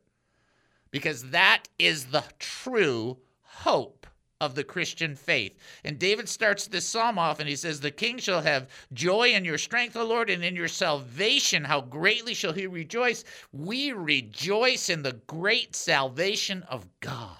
Because 0.90 1.30
that 1.30 1.64
is 1.78 2.06
the 2.06 2.24
true 2.38 3.18
hope 3.42 4.06
of 4.40 4.54
the 4.54 4.64
Christian 4.64 5.16
faith. 5.16 5.58
And 5.84 5.98
David 5.98 6.28
starts 6.28 6.66
this 6.66 6.86
psalm 6.86 7.18
off 7.18 7.40
and 7.40 7.48
he 7.48 7.56
says, 7.56 7.80
The 7.80 7.90
king 7.90 8.18
shall 8.18 8.42
have 8.42 8.68
joy 8.92 9.30
in 9.30 9.44
your 9.44 9.58
strength, 9.58 9.96
O 9.96 10.04
Lord, 10.04 10.30
and 10.30 10.44
in 10.44 10.54
your 10.54 10.68
salvation. 10.68 11.64
How 11.64 11.80
greatly 11.80 12.34
shall 12.34 12.52
he 12.52 12.66
rejoice? 12.66 13.24
We 13.52 13.92
rejoice 13.92 14.88
in 14.88 15.02
the 15.02 15.20
great 15.26 15.74
salvation 15.74 16.62
of 16.64 16.86
God. 17.00 17.36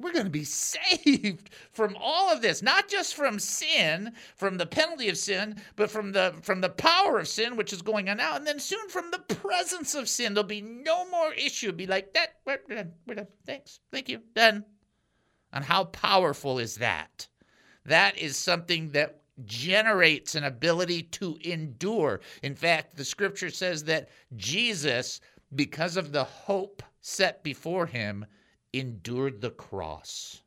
We're 0.00 0.12
going 0.12 0.26
to 0.26 0.30
be 0.30 0.44
saved 0.44 1.50
from 1.72 1.96
all 2.00 2.30
of 2.30 2.42
this, 2.42 2.62
not 2.62 2.88
just 2.88 3.14
from 3.14 3.38
sin, 3.38 4.12
from 4.36 4.58
the 4.58 4.66
penalty 4.66 5.08
of 5.08 5.16
sin, 5.16 5.60
but 5.74 5.90
from 5.90 6.12
the 6.12 6.34
from 6.42 6.60
the 6.60 6.68
power 6.68 7.18
of 7.18 7.28
sin, 7.28 7.56
which 7.56 7.72
is 7.72 7.82
going 7.82 8.08
on 8.08 8.18
now, 8.18 8.36
and 8.36 8.46
then 8.46 8.60
soon 8.60 8.88
from 8.90 9.10
the 9.10 9.34
presence 9.34 9.94
of 9.94 10.08
sin. 10.08 10.34
There'll 10.34 10.46
be 10.46 10.60
no 10.60 11.08
more 11.10 11.32
issue. 11.32 11.72
Be 11.72 11.86
like 11.86 12.14
that. 12.14 12.36
We're 12.44 12.60
done. 12.68 12.92
We're 13.06 13.16
done. 13.16 13.26
Thanks. 13.44 13.80
Thank 13.90 14.08
you. 14.08 14.20
Done. 14.34 14.64
And 15.52 15.64
how 15.64 15.84
powerful 15.84 16.58
is 16.58 16.76
that? 16.76 17.28
That 17.84 18.18
is 18.18 18.36
something 18.36 18.90
that 18.90 19.22
generates 19.44 20.34
an 20.34 20.44
ability 20.44 21.02
to 21.02 21.38
endure. 21.42 22.20
In 22.42 22.54
fact, 22.54 22.96
the 22.96 23.04
scripture 23.04 23.50
says 23.50 23.84
that 23.84 24.08
Jesus, 24.36 25.20
because 25.54 25.96
of 25.96 26.12
the 26.12 26.24
hope 26.24 26.82
set 27.00 27.42
before 27.42 27.86
him, 27.86 28.26
endured 28.72 29.40
the 29.40 29.50
cross. 29.50 30.42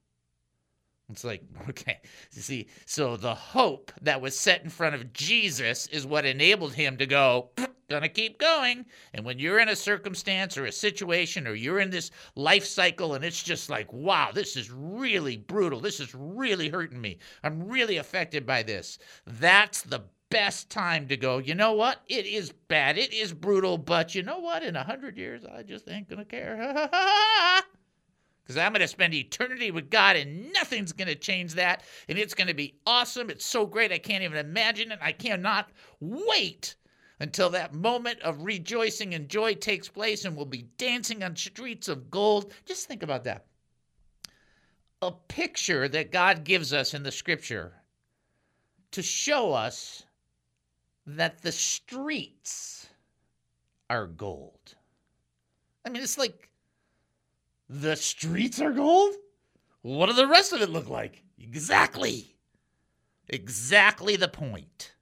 It's 1.10 1.24
like, 1.24 1.43
okay, 1.70 2.00
you 2.34 2.41
see, 2.41 2.67
so 2.86 3.17
the 3.17 3.36
hope 3.36 3.91
that 4.01 4.22
was 4.22 4.38
set 4.38 4.63
in 4.63 4.70
front 4.70 4.96
of 4.96 5.13
Jesus 5.13 5.88
is 5.88 6.05
what 6.05 6.25
enabled 6.25 6.74
him 6.74 6.98
to 6.98 7.05
go, 7.05 7.50
gonna 7.92 8.10
keep 8.10 8.40
going. 8.40 8.86
And 9.14 9.24
when 9.24 9.38
you're 9.38 9.60
in 9.60 9.70
a 9.70 9.76
circumstance 9.76 10.58
or 10.58 10.66
a 10.66 10.72
situation 10.72 11.48
or 11.48 11.54
you're 11.54 11.80
in 11.80 11.92
this 11.92 12.10
life 12.36 12.66
cycle 12.66 13.14
and 13.14 13.24
it's 13.24 13.44
just 13.44 13.70
like, 13.70 13.92
wow, 13.94 14.32
this 14.34 14.56
is 14.56 14.72
really 14.72 15.38
brutal. 15.38 15.80
This 15.80 16.00
is 16.00 16.16
really 16.16 16.70
hurting 16.70 17.00
me. 17.00 17.20
I'm 17.44 17.68
really 17.68 17.98
affected 17.98 18.46
by 18.46 18.64
this. 18.64 18.98
That's 19.26 19.84
the 19.84 20.04
best 20.30 20.70
time 20.70 21.08
to 21.10 21.18
go, 21.18 21.38
you 21.38 21.54
know 21.54 21.74
what? 21.74 22.02
It 22.08 22.26
is 22.26 22.52
bad. 22.52 22.98
It 22.98 23.14
is 23.14 23.34
brutal, 23.34 23.78
but 23.78 24.16
you 24.16 24.24
know 24.24 24.40
what? 24.40 24.64
In 24.64 24.76
a 24.76 24.84
hundred 24.84 25.18
years, 25.18 25.44
I 25.46 25.62
just 25.62 25.90
ain't 25.90 26.10
gonna 26.10 26.26
care. 26.26 26.90
because 28.52 28.58
I'm 28.58 28.74
going 28.74 28.82
to 28.82 28.88
spend 28.88 29.14
eternity 29.14 29.72
with 29.72 29.90
God 29.90 30.18
and 30.18 30.52
nothing's 30.52 30.92
going 30.92 31.08
to 31.08 31.16
change 31.16 31.54
that. 31.54 31.84
And 32.10 32.18
it's 32.18 32.34
going 32.34 32.48
to 32.48 32.54
be 32.54 32.76
awesome. 32.86 33.30
It's 33.30 33.46
so 33.46 33.66
great. 33.66 33.94
I 33.94 33.98
can't 33.98 34.24
even 34.24 34.38
imagine 34.38 34.92
it. 34.92 35.00
I 35.02 35.14
cannot 35.14 35.70
wait 36.02 36.76
until 37.22 37.51
that 37.51 37.72
moment 37.72 38.20
of 38.22 38.42
rejoicing 38.42 39.13
and 39.13 39.30
joy 39.30 39.54
takes 39.54 39.88
place 39.88 40.25
and 40.25 40.36
we'll 40.36 40.44
be 40.44 40.66
dancing 40.78 41.22
on 41.24 41.36
streets 41.36 41.88
of 41.88 42.10
gold. 42.10 42.51
Just 42.66 42.88
think 42.88 43.04
about 43.04 43.25
that. 43.25 43.46
A 45.04 45.12
picture 45.12 45.88
that 45.88 46.12
God 46.12 46.44
gives 46.44 46.74
us 46.74 46.96
in 46.96 47.04
the 47.04 47.12
scripture 47.12 47.74
to 48.90 49.04
show 49.04 49.54
us 49.54 50.04
that 51.06 51.44
the 51.44 51.51
streets 51.51 52.88
are 53.88 54.08
gold. 54.08 54.75
I 55.86 55.90
mean, 55.90 56.01
it's 56.01 56.18
like 56.18 56.50
the 57.70 57.96
streets 57.96 58.60
are 58.60 58.72
gold? 58.72 59.13
What 59.84 60.08
do 60.08 60.13
the 60.13 60.28
rest 60.28 60.54
of 60.54 60.62
it 60.63 60.70
look 60.70 60.90
like? 60.90 61.24
Exactly. 61.40 62.36
Exactly 63.30 64.16
the 64.16 64.28
point. 64.28 64.94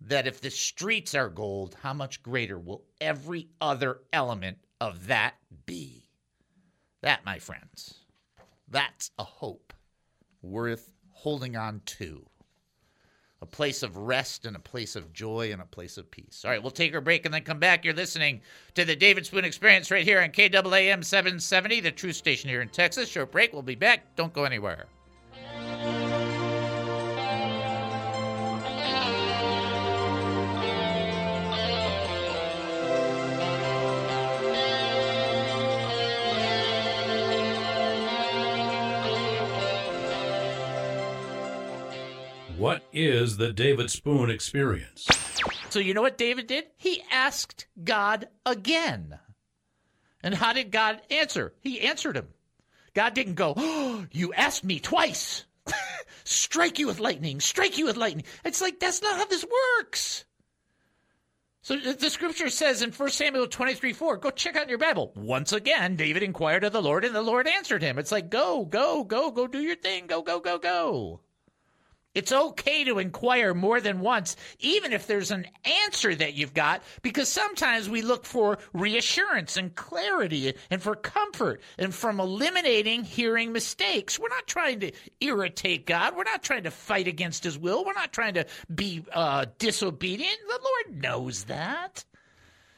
That 0.00 0.26
if 0.26 0.40
the 0.40 0.50
streets 0.50 1.14
are 1.14 1.28
gold, 1.28 1.76
how 1.82 1.92
much 1.92 2.22
greater 2.22 2.58
will 2.58 2.84
every 3.00 3.48
other 3.60 4.00
element 4.12 4.58
of 4.80 5.06
that 5.06 5.34
be? 5.64 6.04
That, 7.00 7.24
my 7.24 7.38
friends, 7.38 7.94
that's 8.68 9.10
a 9.18 9.24
hope 9.24 9.72
worth 10.42 10.92
holding 11.10 11.56
on 11.56 11.80
to 11.86 12.26
a 13.42 13.46
place 13.46 13.82
of 13.82 13.96
rest 13.96 14.46
and 14.46 14.56
a 14.56 14.60
place 14.60 14.96
of 14.96 15.12
joy 15.12 15.52
and 15.52 15.60
a 15.60 15.66
place 15.66 15.98
of 15.98 16.10
peace. 16.10 16.42
All 16.44 16.50
right, 16.50 16.62
we'll 16.62 16.70
take 16.70 16.94
our 16.94 17.00
break 17.00 17.24
and 17.24 17.34
then 17.34 17.42
come 17.42 17.58
back. 17.58 17.84
You're 17.84 17.94
listening 17.94 18.40
to 18.74 18.84
the 18.84 18.96
David 18.96 19.26
Spoon 19.26 19.44
Experience 19.44 19.90
right 19.90 20.04
here 20.04 20.20
on 20.20 20.30
KAAM 20.30 21.04
770, 21.04 21.80
the 21.80 21.90
truth 21.90 22.16
station 22.16 22.48
here 22.48 22.62
in 22.62 22.68
Texas. 22.68 23.08
Short 23.08 23.30
break. 23.30 23.52
We'll 23.52 23.62
be 23.62 23.74
back. 23.74 24.16
Don't 24.16 24.32
go 24.32 24.44
anywhere. 24.44 24.86
What 42.66 42.82
is 42.92 43.36
the 43.36 43.52
David 43.52 43.92
Spoon 43.92 44.28
experience? 44.28 45.06
So, 45.70 45.78
you 45.78 45.94
know 45.94 46.02
what 46.02 46.18
David 46.18 46.48
did? 46.48 46.64
He 46.76 47.00
asked 47.12 47.68
God 47.84 48.26
again. 48.44 49.20
And 50.20 50.34
how 50.34 50.52
did 50.52 50.72
God 50.72 51.00
answer? 51.08 51.54
He 51.60 51.80
answered 51.82 52.16
him. 52.16 52.26
God 52.92 53.14
didn't 53.14 53.34
go, 53.34 53.54
oh, 53.56 54.06
You 54.10 54.32
asked 54.32 54.64
me 54.64 54.80
twice. 54.80 55.44
strike 56.24 56.80
you 56.80 56.88
with 56.88 56.98
lightning, 56.98 57.38
strike 57.38 57.78
you 57.78 57.86
with 57.86 57.96
lightning. 57.96 58.24
It's 58.44 58.60
like, 58.60 58.80
that's 58.80 59.00
not 59.00 59.16
how 59.16 59.26
this 59.26 59.46
works. 59.78 60.24
So 61.62 61.76
the 61.76 62.10
scripture 62.10 62.50
says 62.50 62.82
in 62.82 62.90
1 62.90 63.08
Samuel 63.10 63.46
23 63.46 63.92
4, 63.92 64.16
go 64.16 64.30
check 64.30 64.56
out 64.56 64.68
your 64.68 64.78
Bible. 64.78 65.12
Once 65.14 65.52
again, 65.52 65.94
David 65.94 66.24
inquired 66.24 66.64
of 66.64 66.72
the 66.72 66.82
Lord, 66.82 67.04
and 67.04 67.14
the 67.14 67.22
Lord 67.22 67.46
answered 67.46 67.82
him. 67.82 67.96
It's 67.96 68.10
like, 68.10 68.28
go, 68.28 68.64
go, 68.64 69.04
go, 69.04 69.30
go 69.30 69.46
do 69.46 69.60
your 69.60 69.76
thing. 69.76 70.08
Go, 70.08 70.20
go, 70.20 70.40
go, 70.40 70.58
go. 70.58 71.20
It's 72.16 72.32
okay 72.32 72.82
to 72.84 72.98
inquire 72.98 73.52
more 73.52 73.78
than 73.78 74.00
once, 74.00 74.36
even 74.58 74.94
if 74.94 75.06
there's 75.06 75.30
an 75.30 75.46
answer 75.84 76.14
that 76.14 76.32
you've 76.32 76.54
got, 76.54 76.82
because 77.02 77.28
sometimes 77.28 77.90
we 77.90 78.00
look 78.00 78.24
for 78.24 78.56
reassurance 78.72 79.58
and 79.58 79.74
clarity 79.74 80.54
and 80.70 80.80
for 80.82 80.96
comfort 80.96 81.60
and 81.76 81.94
from 81.94 82.18
eliminating 82.18 83.04
hearing 83.04 83.52
mistakes. 83.52 84.18
We're 84.18 84.30
not 84.30 84.46
trying 84.46 84.80
to 84.80 84.92
irritate 85.20 85.84
God. 85.84 86.16
We're 86.16 86.24
not 86.24 86.42
trying 86.42 86.62
to 86.62 86.70
fight 86.70 87.06
against 87.06 87.44
His 87.44 87.58
will. 87.58 87.84
We're 87.84 87.92
not 87.92 88.14
trying 88.14 88.32
to 88.34 88.46
be 88.74 89.04
uh, 89.12 89.44
disobedient. 89.58 90.38
The 90.48 90.60
Lord 90.62 91.02
knows 91.02 91.44
that. 91.44 92.02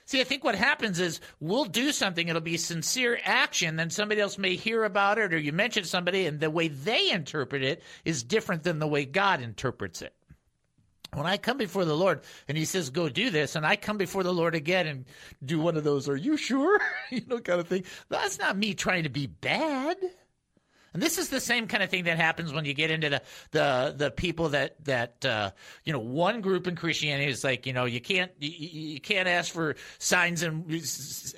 See, 0.08 0.22
I 0.22 0.24
think 0.24 0.42
what 0.42 0.54
happens 0.54 1.00
is 1.00 1.20
we'll 1.38 1.66
do 1.66 1.92
something, 1.92 2.28
it'll 2.28 2.40
be 2.40 2.56
sincere 2.56 3.20
action, 3.24 3.76
then 3.76 3.90
somebody 3.90 4.22
else 4.22 4.38
may 4.38 4.56
hear 4.56 4.84
about 4.84 5.18
it, 5.18 5.34
or 5.34 5.38
you 5.38 5.52
mention 5.52 5.84
somebody, 5.84 6.24
and 6.24 6.40
the 6.40 6.48
way 6.48 6.68
they 6.68 7.10
interpret 7.10 7.62
it 7.62 7.82
is 8.06 8.22
different 8.22 8.62
than 8.62 8.78
the 8.78 8.86
way 8.86 9.04
God 9.04 9.42
interprets 9.42 10.00
it. 10.00 10.14
When 11.12 11.26
I 11.26 11.36
come 11.36 11.58
before 11.58 11.84
the 11.84 11.94
Lord 11.94 12.22
and 12.48 12.56
He 12.56 12.64
says, 12.64 12.88
go 12.88 13.10
do 13.10 13.28
this, 13.28 13.54
and 13.54 13.66
I 13.66 13.76
come 13.76 13.98
before 13.98 14.22
the 14.22 14.32
Lord 14.32 14.54
again 14.54 14.86
and 14.86 15.04
do 15.44 15.60
one 15.60 15.76
of 15.76 15.84
those, 15.84 16.08
are 16.08 16.16
you 16.16 16.38
sure? 16.38 16.80
you 17.10 17.20
know, 17.26 17.38
kind 17.40 17.60
of 17.60 17.68
thing. 17.68 17.84
That's 18.08 18.38
not 18.38 18.56
me 18.56 18.72
trying 18.72 19.02
to 19.02 19.10
be 19.10 19.26
bad. 19.26 19.98
And 20.94 21.02
this 21.02 21.18
is 21.18 21.28
the 21.28 21.40
same 21.40 21.66
kind 21.66 21.82
of 21.82 21.90
thing 21.90 22.04
that 22.04 22.16
happens 22.16 22.52
when 22.52 22.64
you 22.64 22.74
get 22.74 22.90
into 22.90 23.10
the 23.10 23.22
the 23.50 23.94
the 23.96 24.10
people 24.10 24.50
that 24.50 24.82
that 24.84 25.24
uh, 25.24 25.50
you 25.84 25.92
know 25.92 25.98
one 25.98 26.40
group 26.40 26.66
in 26.66 26.76
Christianity 26.76 27.30
is 27.30 27.44
like 27.44 27.66
you 27.66 27.72
know 27.72 27.84
you 27.84 28.00
can't 28.00 28.32
you, 28.38 28.50
you 28.94 29.00
can't 29.00 29.28
ask 29.28 29.52
for 29.52 29.76
signs 29.98 30.42
and 30.42 30.82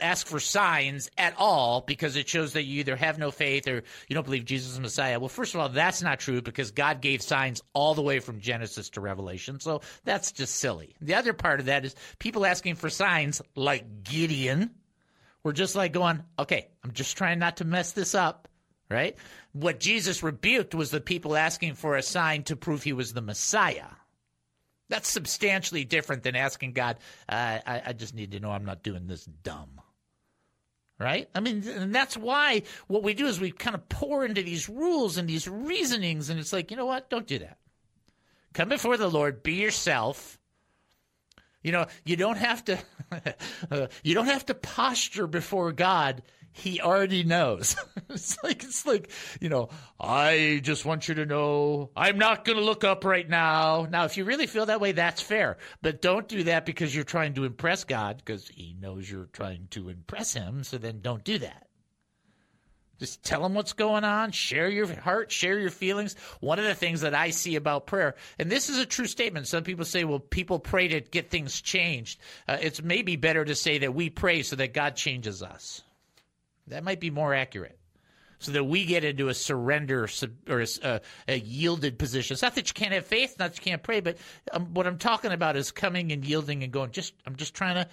ask 0.00 0.26
for 0.26 0.38
signs 0.38 1.10
at 1.18 1.34
all 1.36 1.80
because 1.80 2.16
it 2.16 2.28
shows 2.28 2.52
that 2.52 2.62
you 2.62 2.80
either 2.80 2.96
have 2.96 3.18
no 3.18 3.30
faith 3.30 3.66
or 3.66 3.82
you 4.08 4.14
don't 4.14 4.24
believe 4.24 4.44
Jesus 4.44 4.72
is 4.72 4.80
Messiah. 4.80 5.18
Well, 5.18 5.28
first 5.28 5.54
of 5.54 5.60
all, 5.60 5.68
that's 5.68 6.02
not 6.02 6.20
true 6.20 6.42
because 6.42 6.70
God 6.70 7.00
gave 7.00 7.22
signs 7.22 7.60
all 7.72 7.94
the 7.94 8.02
way 8.02 8.20
from 8.20 8.40
Genesis 8.40 8.90
to 8.90 9.00
Revelation, 9.00 9.60
so 9.60 9.80
that's 10.04 10.32
just 10.32 10.56
silly. 10.56 10.94
The 11.00 11.14
other 11.14 11.32
part 11.32 11.60
of 11.60 11.66
that 11.66 11.84
is 11.84 11.94
people 12.18 12.46
asking 12.46 12.76
for 12.76 12.88
signs 12.88 13.42
like 13.56 14.04
Gideon. 14.04 14.70
We're 15.42 15.52
just 15.52 15.74
like 15.74 15.92
going, 15.92 16.22
okay, 16.38 16.68
I'm 16.84 16.92
just 16.92 17.16
trying 17.16 17.38
not 17.38 17.56
to 17.58 17.64
mess 17.64 17.92
this 17.92 18.14
up 18.14 18.46
right? 18.90 19.16
What 19.52 19.80
Jesus 19.80 20.22
rebuked 20.22 20.74
was 20.74 20.90
the 20.90 21.00
people 21.00 21.36
asking 21.36 21.74
for 21.74 21.96
a 21.96 22.02
sign 22.02 22.42
to 22.44 22.56
prove 22.56 22.82
he 22.82 22.92
was 22.92 23.12
the 23.12 23.22
Messiah. 23.22 23.86
That's 24.88 25.08
substantially 25.08 25.84
different 25.84 26.24
than 26.24 26.34
asking 26.34 26.72
God, 26.72 26.98
uh, 27.28 27.60
I, 27.64 27.82
I 27.86 27.92
just 27.92 28.14
need 28.14 28.32
to 28.32 28.40
know 28.40 28.50
I'm 28.50 28.64
not 28.64 28.82
doing 28.82 29.06
this 29.06 29.24
dumb. 29.24 29.80
Right? 30.98 31.30
I 31.34 31.40
mean, 31.40 31.66
and 31.66 31.94
that's 31.94 32.16
why 32.16 32.64
what 32.88 33.02
we 33.02 33.14
do 33.14 33.26
is 33.26 33.40
we 33.40 33.52
kind 33.52 33.74
of 33.74 33.88
pour 33.88 34.22
into 34.24 34.42
these 34.42 34.68
rules 34.68 35.16
and 35.16 35.26
these 35.26 35.48
reasonings, 35.48 36.28
and 36.28 36.38
it's 36.38 36.52
like, 36.52 36.70
you 36.70 36.76
know 36.76 36.84
what? 36.84 37.08
Don't 37.08 37.26
do 37.26 37.38
that. 37.38 37.58
Come 38.52 38.68
before 38.68 38.98
the 38.98 39.08
Lord, 39.08 39.42
be 39.42 39.54
yourself. 39.54 40.38
You 41.62 41.72
know, 41.72 41.86
you 42.04 42.16
don't 42.16 42.36
have 42.36 42.64
to, 42.66 42.78
uh, 43.70 43.86
you 44.02 44.14
don't 44.14 44.26
have 44.26 44.44
to 44.46 44.54
posture 44.54 45.26
before 45.26 45.72
God 45.72 46.22
he 46.52 46.80
already 46.80 47.24
knows. 47.24 47.76
it's 48.08 48.42
like 48.42 48.62
it's 48.64 48.86
like, 48.86 49.10
you 49.40 49.48
know, 49.48 49.68
I 49.98 50.60
just 50.62 50.84
want 50.84 51.08
you 51.08 51.14
to 51.16 51.26
know 51.26 51.90
I'm 51.96 52.18
not 52.18 52.44
going 52.44 52.58
to 52.58 52.64
look 52.64 52.84
up 52.84 53.04
right 53.04 53.28
now. 53.28 53.86
Now, 53.90 54.04
if 54.04 54.16
you 54.16 54.24
really 54.24 54.46
feel 54.46 54.66
that 54.66 54.80
way, 54.80 54.92
that's 54.92 55.20
fair. 55.20 55.58
But 55.82 56.02
don't 56.02 56.28
do 56.28 56.44
that 56.44 56.66
because 56.66 56.94
you're 56.94 57.04
trying 57.04 57.34
to 57.34 57.44
impress 57.44 57.84
God 57.84 58.18
because 58.18 58.48
he 58.48 58.76
knows 58.80 59.10
you're 59.10 59.26
trying 59.32 59.68
to 59.70 59.88
impress 59.88 60.32
him, 60.32 60.64
so 60.64 60.78
then 60.78 61.00
don't 61.00 61.24
do 61.24 61.38
that. 61.38 61.66
Just 62.98 63.22
tell 63.24 63.46
him 63.46 63.54
what's 63.54 63.72
going 63.72 64.04
on, 64.04 64.30
share 64.30 64.68
your 64.68 64.86
heart, 65.00 65.32
share 65.32 65.58
your 65.58 65.70
feelings. 65.70 66.16
One 66.40 66.58
of 66.58 66.66
the 66.66 66.74
things 66.74 67.00
that 67.00 67.14
I 67.14 67.30
see 67.30 67.56
about 67.56 67.86
prayer, 67.86 68.14
and 68.38 68.52
this 68.52 68.68
is 68.68 68.76
a 68.76 68.84
true 68.84 69.06
statement. 69.06 69.48
Some 69.48 69.64
people 69.64 69.86
say, 69.86 70.04
well, 70.04 70.18
people 70.18 70.58
pray 70.58 70.88
to 70.88 71.00
get 71.00 71.30
things 71.30 71.62
changed. 71.62 72.20
Uh, 72.46 72.58
it's 72.60 72.82
maybe 72.82 73.16
better 73.16 73.42
to 73.42 73.54
say 73.54 73.78
that 73.78 73.94
we 73.94 74.10
pray 74.10 74.42
so 74.42 74.54
that 74.56 74.74
God 74.74 74.96
changes 74.96 75.42
us. 75.42 75.82
That 76.70 76.84
might 76.84 77.00
be 77.00 77.10
more 77.10 77.34
accurate. 77.34 77.76
So 78.38 78.52
that 78.52 78.64
we 78.64 78.86
get 78.86 79.04
into 79.04 79.28
a 79.28 79.34
surrender 79.34 80.08
or 80.48 80.62
a, 80.82 81.00
a, 81.28 81.38
yielded 81.38 81.98
position. 81.98 82.32
It's 82.32 82.40
not 82.40 82.54
that 82.54 82.68
you 82.68 82.72
can't 82.72 82.94
have 82.94 83.04
faith, 83.04 83.36
not 83.38 83.50
that 83.50 83.58
you 83.58 83.70
can't 83.70 83.82
pray, 83.82 84.00
but 84.00 84.16
um, 84.50 84.72
what 84.72 84.86
I'm 84.86 84.96
talking 84.96 85.30
about 85.30 85.56
is 85.56 85.70
coming 85.70 86.10
and 86.10 86.24
yielding 86.24 86.62
and 86.62 86.72
going. 86.72 86.90
Just 86.90 87.12
I'm 87.26 87.36
just 87.36 87.52
trying 87.52 87.74
to 87.74 87.86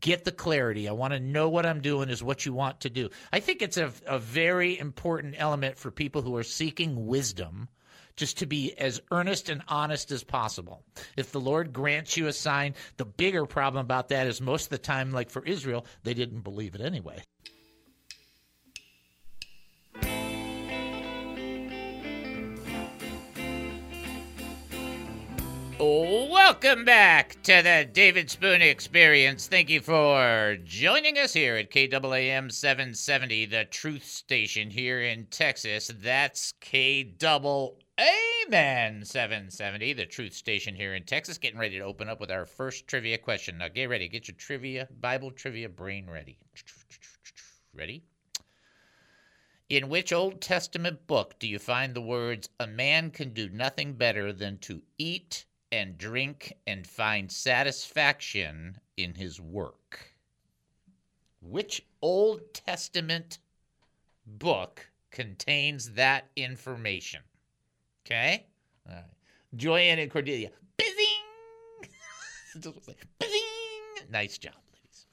get 0.00 0.24
the 0.24 0.30
clarity. 0.30 0.90
I 0.90 0.92
want 0.92 1.14
to 1.14 1.20
know 1.20 1.48
what 1.48 1.64
I'm 1.64 1.80
doing 1.80 2.10
is 2.10 2.22
what 2.22 2.44
you 2.44 2.52
want 2.52 2.80
to 2.80 2.90
do. 2.90 3.08
I 3.32 3.40
think 3.40 3.62
it's 3.62 3.78
a, 3.78 3.90
a 4.06 4.18
very 4.18 4.78
important 4.78 5.36
element 5.38 5.78
for 5.78 5.90
people 5.90 6.20
who 6.20 6.36
are 6.36 6.42
seeking 6.42 7.06
wisdom 7.06 7.70
just 8.16 8.38
to 8.38 8.46
be 8.46 8.76
as 8.78 9.00
earnest 9.10 9.48
and 9.48 9.62
honest 9.68 10.10
as 10.10 10.22
possible. 10.22 10.82
If 11.16 11.32
the 11.32 11.40
Lord 11.40 11.72
grants 11.72 12.16
you 12.16 12.26
a 12.26 12.32
sign, 12.32 12.74
the 12.96 13.04
bigger 13.04 13.46
problem 13.46 13.84
about 13.84 14.08
that 14.08 14.26
is 14.26 14.40
most 14.40 14.64
of 14.64 14.70
the 14.70 14.78
time, 14.78 15.12
like 15.12 15.30
for 15.30 15.44
Israel, 15.44 15.86
they 16.02 16.14
didn't 16.14 16.40
believe 16.40 16.74
it 16.74 16.80
anyway. 16.80 17.22
Welcome 25.86 26.86
back 26.86 27.36
to 27.42 27.60
the 27.60 27.86
David 27.92 28.30
Spoon 28.30 28.62
Experience. 28.62 29.48
Thank 29.48 29.68
you 29.68 29.82
for 29.82 30.56
joining 30.64 31.18
us 31.18 31.34
here 31.34 31.56
at 31.56 31.70
KAAM 31.70 32.50
770, 32.50 33.44
the 33.44 33.66
truth 33.66 34.02
station 34.02 34.70
here 34.70 35.02
in 35.02 35.26
Texas. 35.26 35.92
That's 35.94 36.54
KAAM 36.62 37.74
770, 39.04 39.92
the 39.92 40.06
truth 40.06 40.32
station 40.32 40.74
here 40.74 40.94
in 40.94 41.02
Texas. 41.02 41.36
Getting 41.36 41.60
ready 41.60 41.76
to 41.76 41.84
open 41.84 42.08
up 42.08 42.18
with 42.18 42.30
our 42.30 42.46
first 42.46 42.88
trivia 42.88 43.18
question. 43.18 43.58
Now 43.58 43.68
get 43.68 43.90
ready, 43.90 44.08
get 44.08 44.26
your 44.26 44.36
trivia, 44.38 44.88
Bible 45.02 45.32
trivia 45.32 45.68
brain 45.68 46.08
ready. 46.08 46.38
Ready? 47.74 48.04
In 49.68 49.90
which 49.90 50.14
Old 50.14 50.40
Testament 50.40 51.06
book 51.06 51.38
do 51.38 51.46
you 51.46 51.58
find 51.58 51.92
the 51.92 52.00
words, 52.00 52.48
a 52.58 52.66
man 52.66 53.10
can 53.10 53.34
do 53.34 53.50
nothing 53.50 53.92
better 53.92 54.32
than 54.32 54.56
to 54.60 54.80
eat 54.96 55.44
and 55.74 55.98
drink 55.98 56.52
and 56.68 56.86
find 56.86 57.30
satisfaction 57.30 58.78
in 58.96 59.12
his 59.12 59.40
work. 59.40 60.14
Which 61.42 61.84
Old 62.00 62.54
Testament 62.54 63.38
book 64.24 64.88
contains 65.10 65.90
that 65.90 66.28
information? 66.36 67.22
Okay? 68.06 68.46
All 68.88 68.94
right. 68.94 69.04
Joyanne 69.56 69.98
and 69.98 70.10
Cordelia. 70.10 70.50
Bizzing! 70.78 71.88
Bizzing! 72.60 74.10
Nice 74.10 74.38
job, 74.38 74.54
ladies. 74.72 75.06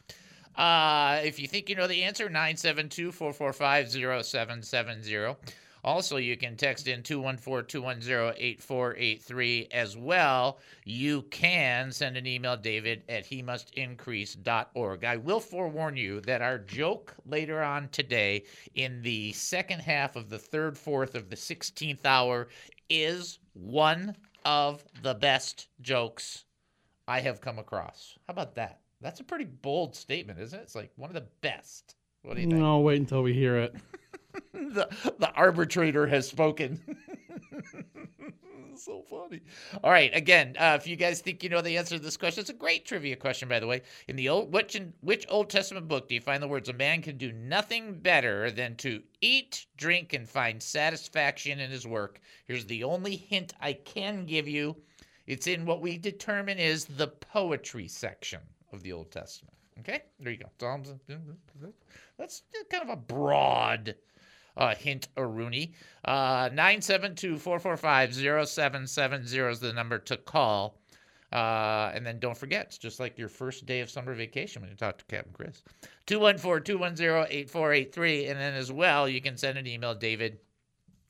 Uh, 0.56 1.22
if 1.26 1.40
you 1.40 1.48
think 1.48 1.70
you 1.70 1.76
know 1.76 1.88
the 1.88 2.04
answer, 2.04 2.26
972 2.26 3.12
445 3.12 3.92
0770. 4.24 5.36
Also, 5.84 6.18
you 6.18 6.38
can 6.38 6.56
text 6.56 6.88
in 6.88 7.02
214 7.02 7.68
210 7.68 8.36
8483 8.38 9.68
as 9.72 9.98
well. 9.98 10.60
You 10.86 11.24
can 11.24 11.92
send 11.92 12.18
an 12.18 12.28
email, 12.28 12.56
david 12.56 13.04
at 13.10 13.26
he 13.26 13.42
must 13.42 13.72
increase.org. 13.74 15.04
I 15.04 15.18
will 15.18 15.40
forewarn 15.40 15.98
you 15.98 16.22
that 16.22 16.42
our 16.42 16.60
joke 16.60 17.16
later 17.26 17.64
on 17.64 17.90
today, 17.90 18.44
in 18.76 19.02
the 19.02 19.32
second 19.34 19.80
half 19.80 20.16
of 20.16 20.30
the 20.30 20.40
third, 20.40 20.78
fourth 20.78 21.16
of 21.16 21.30
the 21.30 21.36
16th 21.36 22.06
hour, 22.06 22.48
is 22.90 23.40
one 23.54 24.16
of 24.46 24.84
the 25.02 25.14
best 25.14 25.68
jokes 25.82 26.46
I 27.08 27.20
have 27.22 27.42
come 27.42 27.60
across. 27.60 28.18
How 28.28 28.34
about 28.34 28.56
that? 28.56 28.82
That's 29.02 29.20
a 29.20 29.24
pretty 29.24 29.46
bold 29.46 29.96
statement, 29.96 30.40
isn't 30.40 30.60
it? 30.60 30.62
It's 30.62 30.76
like 30.76 30.92
one 30.96 31.10
of 31.10 31.16
the 31.16 31.28
best. 31.42 31.96
What 32.22 32.36
do 32.36 32.42
you 32.42 32.48
think? 32.48 32.60
No, 32.60 32.80
wait 32.80 33.00
until 33.00 33.24
we 33.24 33.34
hear 33.34 33.58
it. 33.58 33.76
the 34.54 34.88
the 35.20 35.32
arbitrator 35.34 36.08
has 36.08 36.28
spoken. 36.28 36.80
so 38.76 39.04
funny. 39.10 39.42
All 39.84 39.92
right, 39.92 40.10
again, 40.16 40.56
uh, 40.60 40.78
if 40.80 40.88
you 40.88 40.96
guys 40.96 41.22
think 41.22 41.44
you 41.44 41.50
know 41.50 41.62
the 41.62 41.78
answer 41.78 41.98
to 41.98 42.04
this 42.04 42.18
question, 42.18 42.42
it's 42.42 42.50
a 42.50 42.54
great 42.54 42.86
trivia 42.86 43.16
question, 43.16 43.48
by 43.48 43.60
the 43.60 43.68
way. 43.68 43.82
In 44.08 44.16
the 44.16 44.30
old 44.30 44.52
which 44.52 44.76
in, 44.76 44.94
which 45.02 45.26
Old 45.30 45.50
Testament 45.50 45.88
book 45.88 46.08
do 46.08 46.16
you 46.16 46.22
find 46.22 46.42
the 46.42 46.48
words 46.48 46.70
"A 46.70 46.74
man 46.74 47.02
can 47.02 47.18
do 47.18 47.32
nothing 47.32 47.94
better 47.94 48.50
than 48.52 48.76
to 48.78 49.02
eat, 49.22 49.66
drink, 49.78 50.14
and 50.14 50.28
find 50.28 50.62
satisfaction 50.62 51.60
in 51.60 51.70
his 51.70 51.86
work"? 51.86 52.20
Here's 52.46 52.66
the 52.66 52.84
only 52.84 53.16
hint 53.16 53.54
I 53.60 53.74
can 53.74 54.26
give 54.26 54.48
you. 54.48 54.76
It's 55.28 55.48
in 55.48 55.66
what 55.66 55.82
we 55.82 55.98
determine 55.98 56.58
is 56.58 56.86
the 56.86 57.08
poetry 57.08 57.88
section 57.88 58.42
of 58.74 58.84
the 58.84 58.92
Old 58.92 59.12
Testament. 59.12 59.56
Okay, 59.80 60.02
there 60.20 60.32
you 60.32 60.40
go. 60.40 60.50
That's 62.18 62.44
kind 62.70 62.84
of 62.84 62.90
a 62.90 62.96
broad 62.96 63.96
uh, 64.58 64.76
hint 64.76 65.08
Rooney. 65.18 65.74
Uh, 66.06 66.50
972 66.54 67.38
445 67.38 68.16
0770 68.48 69.38
is 69.52 69.60
the 69.60 69.74
number 69.74 69.98
to 70.00 70.18
call. 70.18 70.78
Uh, 71.32 71.92
and 71.96 72.06
then 72.06 72.20
don't 72.20 72.38
forget, 72.38 72.66
it's 72.66 72.78
just 72.78 73.00
like 73.00 73.18
your 73.18 73.30
first 73.30 73.66
day 73.66 73.80
of 73.80 73.90
summer 73.90 74.14
vacation 74.14 74.62
when 74.62 74.70
you 74.70 74.76
talk 74.76 74.98
to 74.98 75.06
Captain 75.06 75.32
Chris. 75.32 75.64
214 76.08 76.76
210 76.76 77.28
8483. 77.30 78.28
And 78.28 78.40
then 78.40 78.54
as 78.54 78.72
well, 78.72 79.08
you 79.08 79.22
can 79.22 79.38
send 79.38 79.58
an 79.58 79.66
email, 79.66 79.96
David 79.96 80.40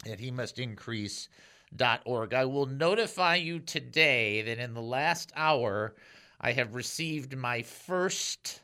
at 0.07 0.19
he 0.19 0.31
must 0.31 0.59
increase.org. 0.59 2.33
I 2.33 2.45
will 2.45 2.65
notify 2.65 3.35
you 3.35 3.59
today 3.59 4.41
that 4.41 4.59
in 4.59 4.73
the 4.73 4.81
last 4.81 5.31
hour, 5.35 5.95
I 6.39 6.53
have 6.53 6.75
received 6.75 7.37
my 7.37 7.61
first 7.61 8.61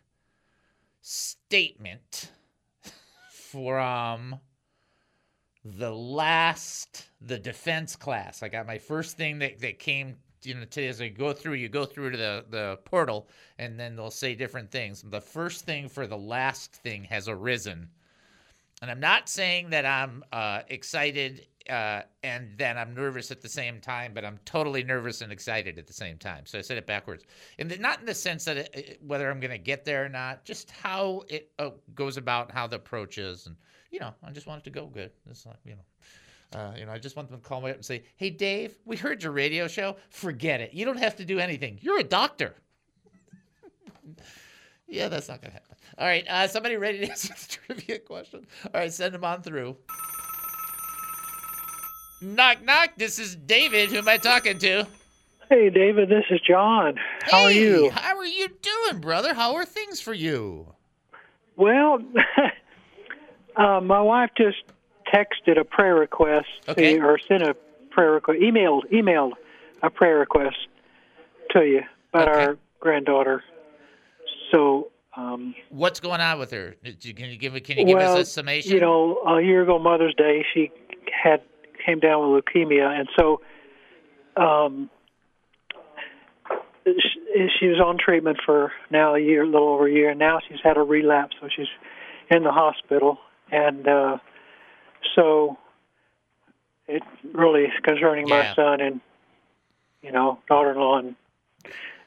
statement 1.01 2.31
from 3.31 4.39
the 5.65 5.91
last 5.91 7.09
the 7.21 7.37
defense 7.37 7.95
class. 7.95 8.43
I 8.43 8.49
got 8.49 8.67
my 8.67 8.77
first 8.77 9.17
thing 9.17 9.39
that, 9.39 9.59
that 9.59 9.79
came 9.79 10.17
you 10.43 10.53
know 10.53 10.61
today 10.61 10.87
as 10.87 11.01
I 11.01 11.07
go 11.09 11.33
through 11.33 11.53
you 11.53 11.67
go 11.67 11.83
through 11.85 12.11
to 12.11 12.17
the 12.17 12.45
the 12.49 12.79
portal 12.85 13.27
and 13.57 13.79
then 13.79 13.95
they'll 13.95 14.11
say 14.11 14.35
different 14.35 14.71
things. 14.71 15.03
The 15.03 15.21
first 15.21 15.65
thing 15.65 15.89
for 15.89 16.07
the 16.07 16.17
last 16.17 16.75
thing 16.75 17.03
has 17.05 17.27
arisen. 17.27 17.89
And 18.81 18.91
I'm 18.91 18.99
not 18.99 19.27
saying 19.27 19.71
that 19.71 19.87
I'm 19.87 20.23
uh, 20.31 20.61
excited 20.67 21.47
uh, 21.69 22.01
and 22.23 22.49
then 22.57 22.77
I'm 22.77 22.93
nervous 22.93 23.31
at 23.31 23.41
the 23.41 23.49
same 23.49 23.81
time, 23.81 24.13
but 24.13 24.23
I'm 24.23 24.39
totally 24.45 24.83
nervous 24.83 25.21
and 25.21 25.31
excited 25.31 25.77
at 25.77 25.87
the 25.87 25.93
same 25.93 26.17
time. 26.17 26.45
So 26.45 26.57
I 26.57 26.61
said 26.61 26.77
it 26.77 26.87
backwards, 26.87 27.25
and 27.59 27.77
not 27.79 27.99
in 27.99 28.05
the 28.05 28.13
sense 28.13 28.45
that 28.45 28.57
it, 28.57 28.99
whether 29.05 29.29
I'm 29.29 29.39
going 29.39 29.51
to 29.51 29.57
get 29.57 29.83
there 29.83 30.05
or 30.05 30.09
not, 30.09 30.45
just 30.45 30.71
how 30.71 31.23
it 31.27 31.51
uh, 31.59 31.71
goes 31.93 32.17
about, 32.17 32.51
how 32.51 32.67
the 32.67 32.77
approach 32.77 33.17
is, 33.17 33.47
and 33.47 33.55
you 33.91 33.99
know, 33.99 34.13
I 34.23 34.31
just 34.31 34.47
want 34.47 34.61
it 34.61 34.63
to 34.65 34.69
go 34.69 34.87
good. 34.87 35.11
It's 35.29 35.45
like 35.45 35.57
you 35.65 35.75
know. 35.75 35.81
Uh, 36.53 36.71
you 36.79 36.85
know, 36.85 36.93
I 36.93 36.97
just 36.97 37.17
want 37.17 37.29
them 37.29 37.41
to 37.41 37.45
call 37.45 37.59
me 37.59 37.71
up 37.71 37.75
and 37.75 37.85
say, 37.85 38.03
"Hey, 38.15 38.29
Dave, 38.29 38.73
we 38.85 38.95
heard 38.95 39.21
your 39.21 39.33
radio 39.33 39.67
show. 39.67 39.97
Forget 40.09 40.61
it. 40.61 40.73
You 40.73 40.85
don't 40.85 40.99
have 40.99 41.17
to 41.17 41.25
do 41.25 41.39
anything. 41.39 41.77
You're 41.81 41.99
a 41.99 42.03
doctor." 42.03 42.55
yeah, 44.87 45.09
that's 45.09 45.27
not 45.27 45.41
gonna 45.41 45.53
happen. 45.53 45.75
All 45.97 46.07
right, 46.07 46.25
uh, 46.29 46.47
somebody 46.47 46.77
ready 46.77 46.99
to 46.99 47.05
answer 47.09 47.33
the 47.33 47.57
trivia 47.57 47.99
question? 47.99 48.47
All 48.65 48.79
right, 48.79 48.93
send 48.93 49.13
them 49.13 49.25
on 49.25 49.41
through. 49.41 49.75
Knock, 52.21 52.63
knock. 52.63 52.91
This 52.97 53.19
is 53.19 53.35
David. 53.35 53.89
Who 53.89 53.97
am 53.97 54.07
I 54.07 54.17
talking 54.17 54.57
to? 54.59 54.87
Hey, 55.49 55.69
David, 55.69 56.09
this 56.09 56.25
is 56.29 56.41
John. 56.41 56.95
How 57.21 57.43
are 57.43 57.51
you? 57.51 57.89
How 57.91 58.17
are 58.17 58.25
you 58.25 58.49
doing, 58.61 58.99
brother? 58.99 59.33
How 59.33 59.55
are 59.55 59.65
things 59.65 60.01
for 60.01 60.13
you? 60.13 60.73
Well, 61.55 61.99
uh, 63.57 63.81
my 63.81 64.01
wife 64.01 64.29
just 64.37 64.57
texted 65.13 65.59
a 65.59 65.63
prayer 65.63 65.95
request 65.95 66.47
Okay. 66.67 66.99
or 66.99 67.17
sent 67.27 67.43
a 67.43 67.55
prayer 67.91 68.11
request, 68.11 68.39
emailed, 68.41 68.81
emailed 68.91 69.31
a 69.81 69.89
prayer 69.89 70.19
request 70.19 70.57
to 71.51 71.65
you 71.65 71.81
about 72.13 72.29
Okay. 72.29 72.39
our 72.43 72.57
granddaughter. 72.79 73.43
So, 74.51 74.91
um, 75.15 75.55
What's 75.69 75.99
going 75.99 76.21
on 76.21 76.39
with 76.39 76.51
her? 76.51 76.75
Can 76.83 77.29
you 77.29 77.37
give 77.37 77.53
Can 77.63 77.77
you 77.77 77.85
give 77.85 77.97
well, 77.97 78.17
us 78.17 78.27
a 78.27 78.31
summation? 78.31 78.71
you 78.73 78.79
know, 78.79 79.17
a 79.27 79.41
year 79.41 79.63
ago 79.63 79.79
Mother's 79.79 80.13
Day, 80.15 80.45
she 80.53 80.71
had 81.11 81.41
came 81.85 81.99
down 81.99 82.31
with 82.31 82.43
leukemia, 82.43 82.99
and 82.99 83.09
so 83.17 83.41
um, 84.35 84.89
she, 86.85 87.47
she 87.59 87.67
was 87.67 87.79
on 87.83 87.97
treatment 87.97 88.37
for 88.45 88.71
now 88.91 89.15
a 89.15 89.19
year, 89.19 89.43
a 89.43 89.45
little 89.45 89.69
over 89.69 89.87
a 89.87 89.91
year, 89.91 90.09
and 90.09 90.19
now 90.19 90.39
she's 90.47 90.59
had 90.63 90.77
a 90.77 90.81
relapse, 90.81 91.35
so 91.41 91.47
she's 91.53 91.67
in 92.29 92.43
the 92.43 92.51
hospital, 92.51 93.17
and 93.51 93.87
uh, 93.87 94.17
so 95.15 95.57
it 96.87 97.03
really 97.33 97.63
is 97.63 97.71
concerning 97.83 98.27
Yeah. 98.27 98.53
my 98.53 98.55
son 98.55 98.81
and 98.81 99.01
you 100.01 100.11
know 100.11 100.39
daughter-in-law 100.47 100.99
and 100.99 101.15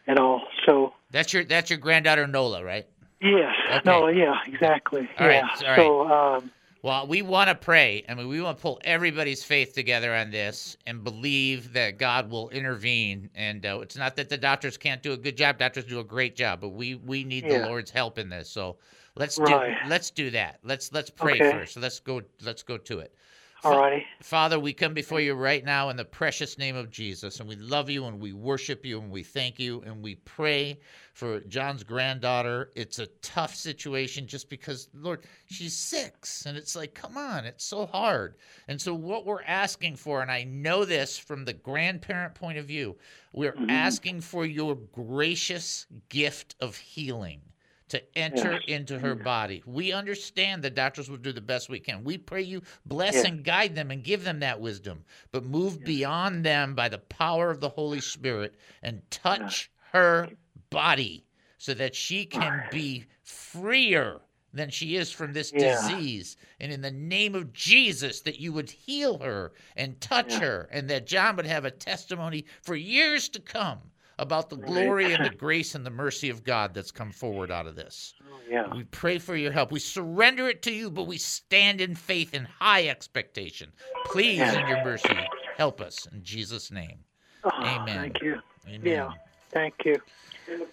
and 0.07 0.19
all. 0.19 0.43
So 0.67 0.93
that's 1.11 1.33
your 1.33 1.45
that's 1.45 1.71
your 1.71 1.79
granddaughter 1.79 2.27
Nola, 2.27 2.65
right? 2.65 2.87
yes, 3.21 3.55
Okay. 3.71 3.83
no, 3.85 4.09
yeah, 4.09 4.35
exactly, 4.47 5.09
All 5.19 5.27
right, 5.27 5.45
yeah. 5.61 5.69
all 5.69 5.77
So 5.77 6.09
um, 6.09 6.51
Well, 6.83 7.07
we 7.07 7.21
want 7.21 7.49
to 7.51 7.55
pray. 7.55 8.05
I 8.09 8.15
mean, 8.15 8.29
we 8.29 8.41
want 8.41 8.57
to 8.57 8.63
pull 8.63 8.81
everybody's 8.85 9.45
faith 9.45 9.75
together 9.75 10.15
on 10.15 10.31
this 10.31 10.79
and 10.87 11.05
believe 11.05 11.75
that 11.75 11.99
God 11.99 12.31
will 12.31 12.49
intervene. 12.49 13.29
And 13.35 13.67
uh, 13.67 13.81
it's 13.83 13.97
not 13.97 14.17
that 14.17 14.31
the 14.31 14.39
doctors 14.39 14.79
can't 14.79 15.03
do 15.03 15.13
a 15.13 15.17
good 15.17 15.37
job; 15.37 15.59
doctors 15.59 15.85
do 15.85 16.01
a 16.01 16.05
great 16.05 16.35
job, 16.37 16.61
but 16.61 16.71
we 16.71 16.95
we 16.95 17.25
need 17.25 17.45
Yeah. 17.45 17.59
the 17.61 17.67
Lord's 17.69 17.91
help 17.91 18.19
in 18.19 18.31
this. 18.31 18.49
So 18.49 18.79
let's 19.17 19.39
Right. 19.39 19.83
do 19.83 19.89
let's 19.89 20.11
do 20.11 20.31
that. 20.31 20.61
Let's 20.63 20.93
let's 20.93 21.11
pray 21.11 21.41
Okay. 21.41 21.51
first. 21.51 21.75
So 21.75 21.81
let's 21.81 22.01
go 22.01 22.23
let's 22.43 22.63
go 22.63 22.79
to 22.79 23.01
it. 23.01 23.15
all 23.63 23.79
righty. 23.79 24.07
Father, 24.23 24.59
we 24.59 24.73
come 24.73 24.95
before 24.95 25.21
you 25.21 25.35
right 25.35 25.63
now 25.65 25.91
in 25.91 25.97
the 25.97 26.05
precious 26.05 26.57
name 26.57 26.77
of 26.77 26.91
Jesus, 26.91 27.41
and 27.41 27.49
we 27.49 27.57
love 27.57 27.91
you 27.91 28.07
and 28.07 28.19
we 28.19 28.33
worship 28.33 28.87
you 28.87 29.01
and 29.01 29.11
we 29.11 29.23
thank 29.23 29.59
you 29.59 29.83
and 29.83 30.03
we 30.03 30.15
pray 30.15 30.81
for 31.13 31.41
John's 31.41 31.85
granddaughter. 31.85 32.71
It's 32.75 32.99
a 32.99 33.07
tough 33.21 33.55
situation 33.55 34.27
just 34.27 34.49
because, 34.49 34.89
Lord, 34.95 35.25
she's 35.47 35.77
six, 35.77 36.47
and 36.47 36.57
it's 36.57 36.75
like, 36.75 36.95
come 36.95 37.19
on, 37.19 37.45
it's 37.45 37.65
so 37.65 37.85
hard. 37.85 38.37
And 38.69 38.81
so, 38.81 38.95
what 38.95 39.27
we're 39.27 39.43
asking 39.43 39.97
for, 39.97 40.23
and 40.23 40.31
I 40.31 40.45
know 40.45 40.87
this 40.87 41.19
from 41.19 41.45
the 41.45 41.53
grandparent 41.53 42.35
point 42.35 42.57
of 42.57 42.65
view, 42.65 42.97
we're 43.35 43.53
mm-hmm. 43.53 43.69
asking 43.69 44.23
for 44.23 44.47
your 44.47 44.75
gracious 44.75 45.87
gift 46.09 46.57
of 46.61 46.77
healing 46.77 47.43
to 47.91 48.19
enter 48.19 48.55
Yes. 48.55 48.63
into 48.67 48.99
her 48.99 49.15
body. 49.15 49.63
We 49.67 49.93
understand 49.93 50.63
the 50.63 50.71
doctors 50.71 51.11
will 51.11 51.17
do 51.19 51.33
the 51.33 51.41
best 51.41 51.69
we 51.69 51.81
can. 51.81 52.03
We 52.05 52.19
pray 52.19 52.43
you 52.43 52.63
bless 52.87 53.17
Yes. 53.17 53.25
and 53.27 53.45
guide 53.45 53.75
them 53.75 53.91
and 53.91 54.03
give 54.03 54.25
them 54.25 54.41
that 54.41 54.61
wisdom, 54.61 55.05
but 55.33 55.45
move 55.45 55.85
beyond 55.85 56.45
them 56.45 56.75
by 56.75 56.89
the 56.89 56.99
power 56.99 57.51
of 57.51 57.61
the 57.61 57.69
Holy 57.69 58.01
Spirit 58.01 58.55
and 58.83 59.03
touch 59.11 59.71
her 59.93 60.29
body 60.71 61.27
so 61.59 61.75
that 61.75 61.95
she 61.95 62.25
can 62.25 62.61
be 62.71 63.07
freer 63.23 64.21
than 64.53 64.71
she 64.71 64.97
is 64.97 65.13
from 65.13 65.33
this 65.33 65.53
Yeah. 65.53 65.61
disease. 65.61 66.37
And 66.59 66.73
in 66.73 66.81
the 66.81 66.91
name 66.91 67.35
of 67.35 67.53
Jesus, 67.53 68.21
that 68.23 68.41
you 68.41 68.53
would 68.53 68.71
heal 68.71 69.19
her 69.19 69.53
and 69.77 70.01
touch 70.01 70.39
her, 70.39 70.69
and 70.73 70.91
that 70.91 71.07
John 71.07 71.37
would 71.37 71.47
have 71.47 71.65
a 71.65 71.71
testimony 71.71 72.45
for 72.63 72.75
years 72.75 73.29
to 73.31 73.41
come 73.41 73.90
about 74.21 74.51
the 74.51 74.57
glory 74.57 75.15
and 75.15 75.25
the 75.25 75.31
grace 75.37 75.75
and 75.75 75.85
the 75.85 75.91
mercy 75.91 76.29
of 76.29 76.45
God 76.45 76.75
that's 76.75 76.91
come 76.91 77.11
forward 77.11 77.51
out 77.51 77.67
of 77.67 77.75
this. 77.75 78.15
Oh, 78.23 78.39
yeah. 78.49 78.73
We 78.73 78.85
pray 78.85 79.19
for 79.19 79.35
your 79.35 79.51
help. 79.51 79.73
We 79.73 79.81
surrender 79.81 80.49
it 80.49 80.63
to 80.63 80.73
you, 80.73 80.91
but 80.91 81.07
we 81.07 81.17
stand 81.17 81.81
in 81.81 81.95
faith 81.95 82.35
and 82.35 82.47
high 82.47 82.89
expectation. 82.89 83.73
Please, 84.05 84.41
in 84.41 84.69
your 84.69 84.85
mercy, 84.85 85.17
help 85.57 85.81
us 85.81 86.07
in 86.13 86.23
Jesus' 86.23 86.71
name. 86.71 86.99
Oh, 87.45 87.51
Amen. 87.63 87.97
Thank 87.97 88.23
you. 88.23 88.37
Amen. 88.69 88.81
Yeah. 88.85 89.11
Thank 89.51 89.75
you. 89.85 89.97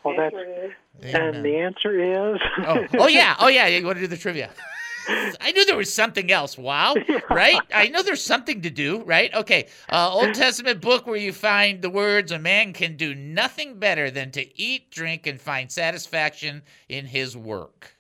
Well, 0.04 0.16
that's 0.18 0.36
Amen. 0.36 0.74
and 1.04 1.46
the 1.46 1.56
answer 1.56 2.34
is. 2.34 2.40
oh, 2.66 2.86
oh 3.00 3.08
yeah, 3.08 3.36
oh 3.40 3.48
yeah. 3.48 3.68
You 3.68 3.86
want 3.86 3.98
to 3.98 4.02
do 4.02 4.08
the 4.08 4.18
trivia? 4.18 4.52
I 5.08 5.52
knew 5.54 5.66
there 5.66 5.78
was 5.78 5.94
something 5.94 6.32
else. 6.32 6.58
Wow, 6.58 6.96
right? 7.30 7.62
I 7.74 7.88
know 7.88 8.04
there's 8.04 8.24
something 8.24 8.62
to 8.62 8.70
do, 8.70 9.04
right? 9.04 9.34
Okay, 9.34 9.68
uh, 9.90 10.12
Old 10.12 10.34
Testament 10.34 10.82
book 10.82 11.08
where 11.08 11.18
you 11.18 11.34
find 11.34 11.82
the 11.82 11.90
words, 11.90 12.32
"A 12.32 12.40
man 12.40 12.74
can 12.74 12.98
do 12.98 13.16
nothing 13.16 13.80
better 13.80 14.12
than 14.12 14.32
to 14.32 14.62
eat, 14.62 14.92
drink, 14.92 15.28
and 15.28 15.40
find 15.40 15.72
satisfaction 15.72 16.64
in 16.90 17.06
his 17.06 17.38
work." 17.38 17.96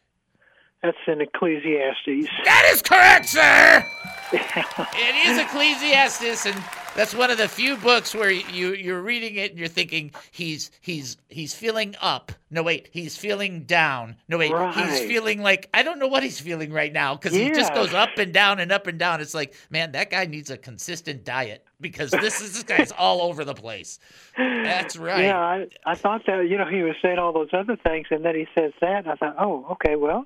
That's 0.84 0.98
in 1.08 1.22
Ecclesiastes. 1.22 2.30
That 2.46 2.70
is 2.72 2.82
correct, 2.82 3.30
sir. 3.30 3.84
it 4.32 5.28
is 5.28 5.40
Ecclesiastes, 5.40 6.46
and 6.46 6.64
that's 6.98 7.14
one 7.14 7.30
of 7.30 7.38
the 7.38 7.48
few 7.48 7.78
books 7.78 8.16
where 8.16 8.32
you 8.32 8.74
you're 8.74 9.02
reading 9.02 9.36
it 9.36 9.52
and 9.52 9.60
you're 9.60 9.68
thinking 9.68 10.12
he's 10.32 10.72
he's 10.82 11.16
he's 11.30 11.54
feeling 11.54 11.96
up. 12.02 12.32
No 12.50 12.64
wait, 12.64 12.90
he's 12.92 13.16
feeling 13.16 13.64
down. 13.64 14.16
No 14.28 14.40
wait, 14.40 14.52
he's 14.74 15.00
feeling 15.02 15.42
like 15.42 15.70
I 15.74 15.84
don't 15.84 16.00
know 16.00 16.08
what 16.08 16.24
he's 16.24 16.40
feeling 16.40 16.74
right 16.74 16.92
now 16.92 17.16
because 17.16 17.34
he 17.34 17.52
just 17.52 17.74
goes 17.74 17.94
up 17.94 18.18
and 18.18 18.34
down 18.34 18.60
and 18.60 18.72
up 18.72 18.88
and 18.88 18.98
down. 18.98 19.22
It's 19.22 19.36
like 19.36 19.54
man, 19.70 19.92
that 19.92 20.10
guy 20.10 20.26
needs 20.26 20.50
a 20.50 20.58
consistent 20.58 21.24
diet 21.24 21.64
because 21.80 22.10
this 22.10 22.42
is 22.42 22.54
this 22.54 22.64
guy's 22.64 22.92
all 22.92 23.22
over 23.22 23.46
the 23.46 23.54
place. 23.54 24.00
That's 24.36 24.98
right. 24.98 25.26
Yeah, 25.26 25.40
I, 25.40 25.68
I 25.86 25.94
thought 25.94 26.26
that 26.26 26.48
you 26.50 26.58
know 26.58 26.66
he 26.66 26.82
was 26.82 26.96
saying 27.02 27.20
all 27.20 27.32
those 27.32 27.50
other 27.54 27.76
things, 27.76 28.08
and 28.10 28.26
then 28.26 28.36
he 28.36 28.48
says 28.58 28.74
that, 28.82 29.06
and 29.06 29.10
I 29.10 29.16
thought, 29.16 29.36
oh, 29.40 29.68
okay, 29.72 29.96
well, 29.96 30.26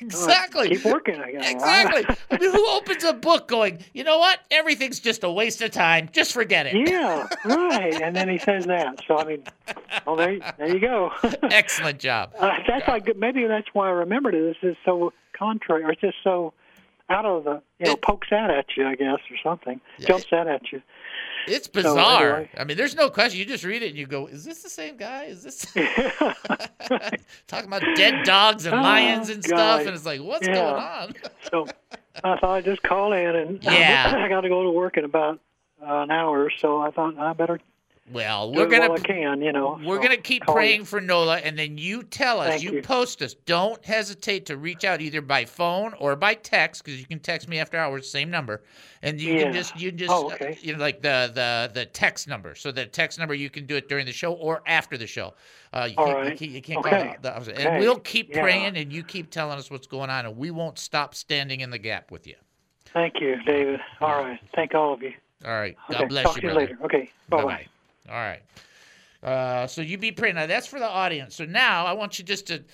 exactly. 0.00 0.68
keep 0.70 0.84
working. 0.84 1.16
I 1.20 1.32
guess. 1.32 1.50
Exactly. 1.50 2.04
I 2.30 2.38
mean, 2.38 2.52
who 2.52 2.68
opens 2.70 3.04
a 3.04 3.12
book 3.12 3.48
going, 3.48 3.84
you 3.92 4.04
know 4.04 4.18
what? 4.18 4.40
Everything's 4.50 5.00
just 5.00 5.24
a 5.24 5.30
waste 5.30 5.62
of 5.62 5.70
time. 5.70 6.08
Just 6.12 6.32
forget 6.32 6.66
it. 6.66 6.88
yeah, 6.88 7.26
right. 7.44 8.00
And 8.00 8.14
then 8.14 8.28
he 8.28 8.38
says 8.38 8.66
that. 8.66 9.00
So 9.06 9.18
I 9.18 9.24
mean, 9.24 9.44
well, 10.06 10.16
there, 10.16 10.38
there 10.58 10.68
you 10.74 10.80
go. 10.80 11.10
Excellent 11.42 11.98
job. 11.98 12.32
Uh, 12.38 12.50
that's 12.66 12.86
like 12.88 13.16
maybe 13.16 13.46
that's 13.46 13.68
why 13.72 13.88
I 13.88 13.92
remembered 13.92 14.34
it. 14.34 14.56
This 14.62 14.70
is 14.72 14.76
so 14.84 15.12
contrary, 15.36 15.84
or 15.84 15.92
it's 15.92 16.00
just 16.00 16.16
so 16.22 16.52
out 17.08 17.24
of 17.26 17.44
the 17.44 17.60
you 17.78 17.86
know 17.86 17.92
It- 17.92 18.02
pokes 18.02 18.28
out 18.32 18.50
at 18.50 18.66
you, 18.76 18.86
I 18.86 18.94
guess, 18.94 19.18
or 19.30 19.36
something. 19.42 19.80
Jumps 20.00 20.32
out 20.32 20.46
at 20.48 20.70
you. 20.72 20.80
It's 21.46 21.66
bizarre. 21.68 22.34
anyway. 22.36 22.50
I 22.56 22.64
mean, 22.64 22.76
there's 22.76 22.94
no 22.94 23.10
question. 23.10 23.38
You 23.38 23.44
just 23.46 23.64
read 23.64 23.82
it 23.82 23.88
and 23.90 23.96
you 23.98 24.06
go, 24.06 24.26
is 24.26 24.44
this 24.44 24.62
the 24.62 24.68
same 24.70 24.96
guy? 24.96 25.24
Is 25.24 25.42
this 25.42 25.60
talking 27.46 27.66
about 27.66 27.82
dead 27.94 28.22
dogs 28.24 28.66
and 28.66 28.74
Oh, 28.74 28.82
lions 28.82 29.28
and 29.30 29.44
stuff? 29.44 29.80
And 29.80 29.90
it's 29.90 30.06
like, 30.06 30.20
what's 30.20 30.46
Yeah. 30.46 30.54
going 30.54 30.82
on? 30.82 31.14
so 31.50 31.66
I 32.24 32.36
thought 32.38 32.50
I'd 32.56 32.64
just 32.64 32.82
call 32.82 33.12
in, 33.12 33.36
and 33.36 33.62
Yeah. 33.64 34.12
I 34.16 34.28
got 34.28 34.42
to 34.42 34.48
go 34.48 34.62
to 34.64 34.70
work 34.70 34.96
in 34.96 35.04
about 35.04 35.40
uh, 35.82 36.02
an 36.02 36.10
hour, 36.10 36.50
so 36.50 36.80
I 36.80 36.90
thought 36.90 37.16
I 37.18 37.32
better 37.32 37.58
Well, 38.12 38.52
we're 38.52 38.66
gonna 38.66 38.98
can, 39.00 39.40
you 39.40 39.52
know. 39.52 39.78
We're 39.84 39.96
so 39.96 40.02
going 40.02 40.16
to 40.16 40.22
keep 40.22 40.44
praying 40.44 40.80
you. 40.80 40.84
for 40.84 41.00
Nola, 41.00 41.38
and 41.38 41.58
then 41.58 41.78
you 41.78 42.02
tell 42.02 42.40
us, 42.40 42.62
you, 42.62 42.72
you. 42.72 42.82
post 42.82 43.22
us. 43.22 43.34
Don't 43.46 43.84
hesitate 43.84 44.46
to 44.46 44.56
reach 44.56 44.84
out 44.84 45.00
either 45.00 45.20
by 45.20 45.44
phone 45.44 45.94
or 45.98 46.16
by 46.16 46.34
text, 46.34 46.84
because 46.84 46.98
you 46.98 47.06
can 47.06 47.20
text 47.20 47.48
me 47.48 47.58
after 47.58 47.76
hours, 47.78 48.10
same 48.10 48.30
number, 48.30 48.62
and 49.02 49.20
you 49.20 49.36
can 49.36 49.52
just 49.52 49.76
you 49.76 49.90
can 49.90 49.98
just 49.98 50.12
Oh, 50.12 50.28
uh, 50.30 50.34
okay. 50.34 50.58
you 50.60 50.72
know 50.72 50.78
like 50.80 51.02
the 51.02 51.30
the 51.34 51.70
the 51.72 51.86
text 51.86 52.26
number. 52.26 52.54
So 52.54 52.72
the 52.72 52.86
text 52.86 53.18
number 53.18 53.34
you 53.34 53.50
can 53.50 53.66
do 53.66 53.76
it 53.76 53.88
during 53.88 54.06
the 54.06 54.12
show 54.12 54.32
or 54.32 54.62
after 54.66 54.96
the 54.98 55.06
show. 55.06 55.34
Uh, 55.72 55.88
you 55.88 55.94
All 55.96 56.06
can't, 56.06 56.18
you 56.18 56.24
right. 56.30 56.38
can't, 56.38 56.50
you 56.50 56.62
can't 56.62 56.78
Okay. 56.84 57.06
call 57.06 57.16
the, 57.22 57.36
and 57.36 57.68
Okay. 57.68 57.78
we'll 57.78 58.00
keep 58.00 58.30
Yeah. 58.30 58.40
praying, 58.40 58.76
and 58.76 58.92
you 58.92 59.04
keep 59.04 59.30
telling 59.30 59.58
us 59.58 59.70
what's 59.70 59.86
going 59.86 60.10
on, 60.10 60.26
and 60.26 60.36
we 60.36 60.50
won't 60.50 60.78
stop 60.78 61.14
standing 61.14 61.60
in 61.60 61.70
the 61.70 61.78
gap 61.78 62.10
with 62.10 62.26
you. 62.26 62.34
Thank 62.86 63.20
you, 63.20 63.36
David. 63.44 63.80
All 64.00 64.22
right. 64.24 64.40
Thank 64.54 64.74
all 64.74 64.94
of 64.94 65.02
you. 65.02 65.12
All 65.44 65.52
right. 65.52 65.76
God 65.90 66.08
bless 66.08 66.24
Talk 66.24 66.36
you, 66.36 66.40
to 66.42 66.46
you 66.48 66.52
brother. 66.52 66.66
later. 66.66 66.78
Okay. 66.84 67.10
Bye. 67.28 67.44
bye. 67.44 67.66
All 68.08 68.14
right. 68.14 68.42
Uh, 69.22 69.66
so 69.66 69.82
you 69.82 69.98
be 69.98 70.12
praying. 70.12 70.36
Now 70.36 70.46
that's 70.46 70.66
for 70.66 70.78
the 70.78 70.88
audience. 70.88 71.34
So 71.34 71.44
now 71.44 71.84
I 71.86 71.92
want 71.92 72.18
you 72.18 72.24
just 72.24 72.46
to 72.46 72.64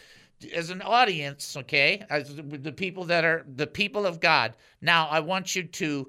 as 0.55 0.71
an 0.71 0.83
audience, 0.83 1.57
okay, 1.57 2.05
as 2.11 2.37
the 2.37 2.43
the 2.43 2.73
people 2.73 3.05
that 3.05 3.25
are 3.25 3.45
the 3.57 3.67
people 3.67 4.05
of 4.05 4.21
God. 4.21 4.55
Now, 4.83 5.09
I 5.09 5.21
want 5.21 5.57
you 5.57 5.65
to, 5.65 6.09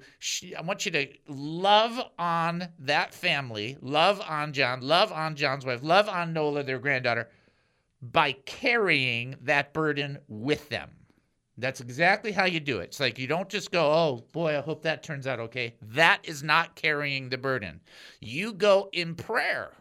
I 0.56 0.60
want 0.62 0.84
you 0.84 0.92
to 0.92 1.08
love 1.26 2.00
on 2.18 2.68
that 2.80 3.14
family, 3.14 3.78
love 3.80 4.20
on 4.20 4.52
John, 4.52 4.82
love 4.82 5.12
on 5.12 5.34
John's 5.34 5.64
wife, 5.64 5.80
love 5.82 6.08
on 6.08 6.32
Nola, 6.32 6.62
their 6.62 6.78
granddaughter, 6.78 7.30
by 8.02 8.32
carrying 8.32 9.36
that 9.42 9.72
burden 9.72 10.18
with 10.28 10.68
them. 10.68 10.90
That's 11.58 11.80
exactly 11.80 12.30
how 12.30 12.44
you 12.44 12.60
do 12.60 12.78
it. 12.78 12.84
It's 12.84 13.00
like 13.00 13.18
you 13.18 13.26
don't 13.26 13.48
just 13.48 13.72
go, 13.72 13.90
oh 13.90 14.24
boy, 14.32 14.56
I 14.56 14.60
hope 14.60 14.82
that 14.82 15.02
turns 15.02 15.26
out 15.26 15.40
okay. 15.40 15.74
That 15.82 16.20
is 16.22 16.44
not 16.44 16.76
carrying 16.76 17.28
the 17.28 17.36
burden. 17.36 17.80
You 18.20 18.52
go 18.52 18.88
in 18.92 19.16
prayer. 19.16 19.72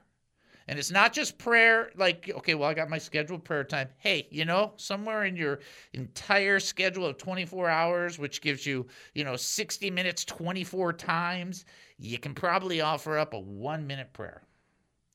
And 0.68 0.78
it's 0.78 0.92
not 0.92 1.14
just 1.14 1.38
prayer, 1.38 1.92
like, 1.96 2.30
okay, 2.36 2.54
well, 2.54 2.68
I 2.68 2.74
got 2.74 2.90
my 2.90 2.98
scheduled 2.98 3.46
prayer 3.46 3.64
time. 3.64 3.88
Hey, 4.00 4.28
you 4.32 4.44
know, 4.44 4.74
somewhere 4.76 5.24
in 5.24 5.38
your 5.38 5.60
entire 5.94 6.60
schedule 6.60 7.06
of 7.06 7.18
24 7.18 7.70
hours, 7.70 8.20
which 8.20 8.42
gives 8.42 8.66
you, 8.66 8.86
you 9.14 9.24
know, 9.24 9.38
60 9.38 9.90
minutes 9.92 10.26
24 10.26 10.92
times, 10.94 11.64
you 11.98 12.18
can 12.18 12.34
probably 12.34 12.82
offer 12.82 13.18
up 13.18 13.34
a 13.34 13.40
one 13.40 13.88
minute 13.88 14.12
prayer. 14.12 14.42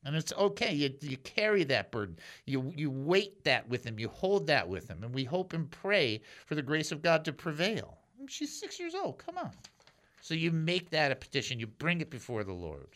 And 0.05 0.15
it's 0.15 0.33
okay. 0.33 0.73
You, 0.73 0.93
you 1.01 1.17
carry 1.17 1.63
that 1.65 1.91
burden. 1.91 2.17
You, 2.45 2.73
you 2.75 2.91
weight 2.91 3.43
that 3.45 3.67
with 3.69 3.85
him. 3.85 3.99
You 3.99 4.09
hold 4.09 4.47
that 4.47 4.67
with 4.67 4.89
him. 4.89 5.03
And 5.03 5.13
we 5.13 5.23
hope 5.23 5.53
and 5.53 5.69
pray 5.71 6.21
for 6.45 6.55
the 6.55 6.61
grace 6.61 6.91
of 6.91 7.01
God 7.01 7.23
to 7.25 7.33
prevail. 7.33 7.97
She's 8.27 8.59
six 8.59 8.79
years 8.79 8.95
old. 8.95 9.17
Come 9.17 9.37
on. 9.37 9.51
So 10.21 10.33
you 10.33 10.51
make 10.51 10.89
that 10.91 11.11
a 11.11 11.15
petition. 11.15 11.59
You 11.59 11.67
bring 11.67 12.01
it 12.01 12.09
before 12.09 12.43
the 12.43 12.53
Lord. 12.53 12.87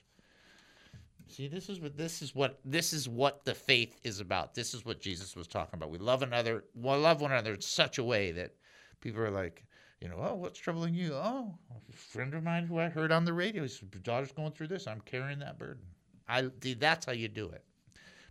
See, 1.30 1.48
this 1.48 1.68
is 1.68 1.82
what 1.82 1.98
this 1.98 2.22
is 2.22 2.34
what 2.34 2.60
this 2.64 2.94
is 2.94 3.10
what 3.10 3.44
the 3.44 3.54
faith 3.54 4.00
is 4.04 4.22
about. 4.22 4.56
This 4.56 4.74
is 4.74 4.86
what 4.86 5.02
Jesus 5.02 5.36
was 5.36 5.46
talking 5.46 5.78
about. 5.78 5.92
We 5.92 5.98
love 5.98 6.24
another, 6.24 6.64
we 6.74 6.90
love 6.90 7.20
one 7.20 7.34
another 7.34 7.56
in 7.56 7.62
such 7.62 7.98
a 7.98 8.04
way 8.04 8.32
that 8.32 8.56
people 9.02 9.22
are 9.22 9.30
like, 9.30 9.66
you 10.00 10.08
know, 10.08 10.16
oh, 10.20 10.36
what's 10.36 10.58
troubling 10.58 10.94
you? 10.94 11.14
Oh, 11.14 11.54
a 11.72 11.92
friend 11.92 12.34
of 12.34 12.44
mine 12.44 12.66
who 12.66 12.80
I 12.80 12.88
heard 12.88 13.12
on 13.12 13.26
the 13.26 13.34
radio, 13.34 13.64
his 13.64 13.80
daughter's 14.04 14.32
going 14.32 14.52
through 14.52 14.68
this. 14.68 14.88
I'm 14.88 15.02
carrying 15.02 15.40
that 15.40 15.58
burden. 15.60 15.84
I 16.28 16.50
that's 16.80 17.06
how 17.06 17.14
you 17.14 17.28
do 17.28 17.50
it. 17.50 17.64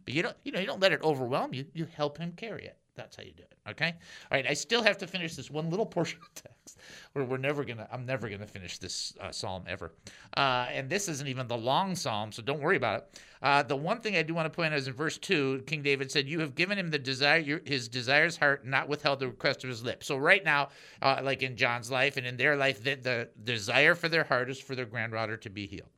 But 0.05 0.15
you 0.15 0.23
don't, 0.23 0.37
you 0.45 0.53
know, 0.53 0.61
you 0.61 0.67
don't 0.67 0.81
let 0.81 0.93
it 0.93 1.03
overwhelm 1.03 1.53
you. 1.53 1.67
You 1.75 1.87
help 1.97 2.19
him 2.19 2.33
carry 2.37 2.65
it. 2.65 2.79
That's 2.95 3.17
how 3.17 3.23
you 3.23 3.33
do 3.33 3.43
it. 3.43 3.71
Okay. 3.71 3.95
All 4.31 4.39
right. 4.39 4.47
I 4.49 4.55
still 4.55 4.83
have 4.83 4.97
to 4.99 5.07
finish 5.07 5.35
this 5.35 5.51
one 5.51 5.69
little 5.69 5.85
portion 5.97 6.21
of 6.23 6.35
text. 6.35 6.79
Where 7.13 7.25
we're 7.25 7.37
never 7.37 7.65
gonna. 7.65 7.87
I'm 7.93 8.05
never 8.07 8.29
gonna 8.29 8.47
finish 8.47 8.79
this 8.79 9.15
uh, 9.21 9.31
psalm 9.31 9.65
ever. 9.69 9.93
Uh, 10.37 10.67
and 10.71 10.91
this 10.91 11.09
isn't 11.09 11.29
even 11.29 11.47
the 11.47 11.57
long 11.57 11.95
psalm, 11.95 12.33
so 12.33 12.43
don't 12.43 12.61
worry 12.61 12.77
about 12.77 12.99
it. 12.99 13.21
Uh, 13.41 13.63
the 13.63 13.77
one 13.77 14.01
thing 14.01 14.17
I 14.17 14.23
do 14.23 14.35
want 14.35 14.47
to 14.47 14.57
point 14.57 14.73
out 14.73 14.79
is 14.79 14.89
in 14.89 14.95
verse 14.95 15.17
two, 15.17 15.63
King 15.67 15.83
David 15.83 16.11
said, 16.11 16.29
"You 16.29 16.41
have 16.41 16.55
given 16.55 16.77
him 16.77 16.91
the 16.91 16.99
desire, 16.99 17.39
your, 17.39 17.61
his 17.65 17.89
desire's 17.89 18.37
heart, 18.37 18.67
not 18.67 18.89
withheld 18.89 19.21
the 19.21 19.29
request 19.29 19.63
of 19.63 19.71
his 19.71 19.85
lips." 19.85 20.07
So 20.07 20.17
right 20.17 20.45
now, 20.45 20.71
uh, 21.03 21.21
like 21.23 21.43
in 21.43 21.57
John's 21.57 21.91
life 21.91 22.17
and 22.17 22.27
in 22.27 22.37
their 22.37 22.57
life, 22.57 22.83
the, 22.83 22.97
the 22.97 23.29
desire 23.45 23.95
for 23.95 24.09
their 24.09 24.25
heart 24.25 24.51
is 24.51 24.61
for 24.61 24.75
their 24.75 24.87
granddaughter 24.87 25.37
to 25.37 25.51
be 25.51 25.67
healed 25.67 25.91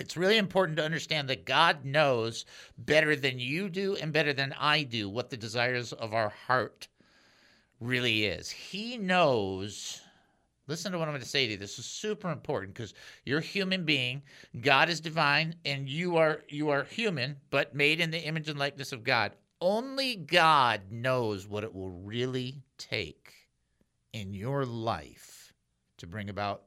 it's 0.00 0.16
really 0.16 0.38
important 0.38 0.78
to 0.78 0.84
understand 0.84 1.28
that 1.28 1.44
God 1.44 1.84
knows 1.84 2.46
better 2.78 3.14
than 3.14 3.38
you 3.38 3.68
do 3.68 3.96
and 3.96 4.12
better 4.12 4.32
than 4.32 4.54
I 4.58 4.82
do 4.82 5.08
what 5.08 5.30
the 5.30 5.36
desires 5.36 5.92
of 5.92 6.14
our 6.14 6.30
heart 6.46 6.88
really 7.80 8.24
is. 8.24 8.50
He 8.50 8.96
knows. 8.96 10.00
Listen 10.66 10.92
to 10.92 10.98
what 10.98 11.08
I'm 11.08 11.12
going 11.12 11.22
to 11.22 11.28
say 11.28 11.46
to 11.46 11.52
you. 11.52 11.58
This 11.58 11.78
is 11.78 11.84
super 11.84 12.30
important 12.30 12.74
because 12.74 12.94
you're 13.24 13.40
a 13.40 13.42
human 13.42 13.84
being. 13.84 14.22
God 14.60 14.88
is 14.88 15.00
divine, 15.00 15.56
and 15.64 15.88
you 15.88 16.16
are 16.16 16.42
you 16.48 16.70
are 16.70 16.84
human, 16.84 17.36
but 17.50 17.74
made 17.74 18.00
in 18.00 18.10
the 18.10 18.22
image 18.22 18.48
and 18.48 18.58
likeness 18.58 18.92
of 18.92 19.02
God. 19.02 19.32
Only 19.60 20.16
God 20.16 20.80
knows 20.90 21.46
what 21.46 21.64
it 21.64 21.74
will 21.74 21.90
really 21.90 22.62
take 22.78 23.32
in 24.12 24.32
your 24.32 24.64
life 24.64 25.52
to 25.98 26.06
bring 26.06 26.30
about 26.30 26.62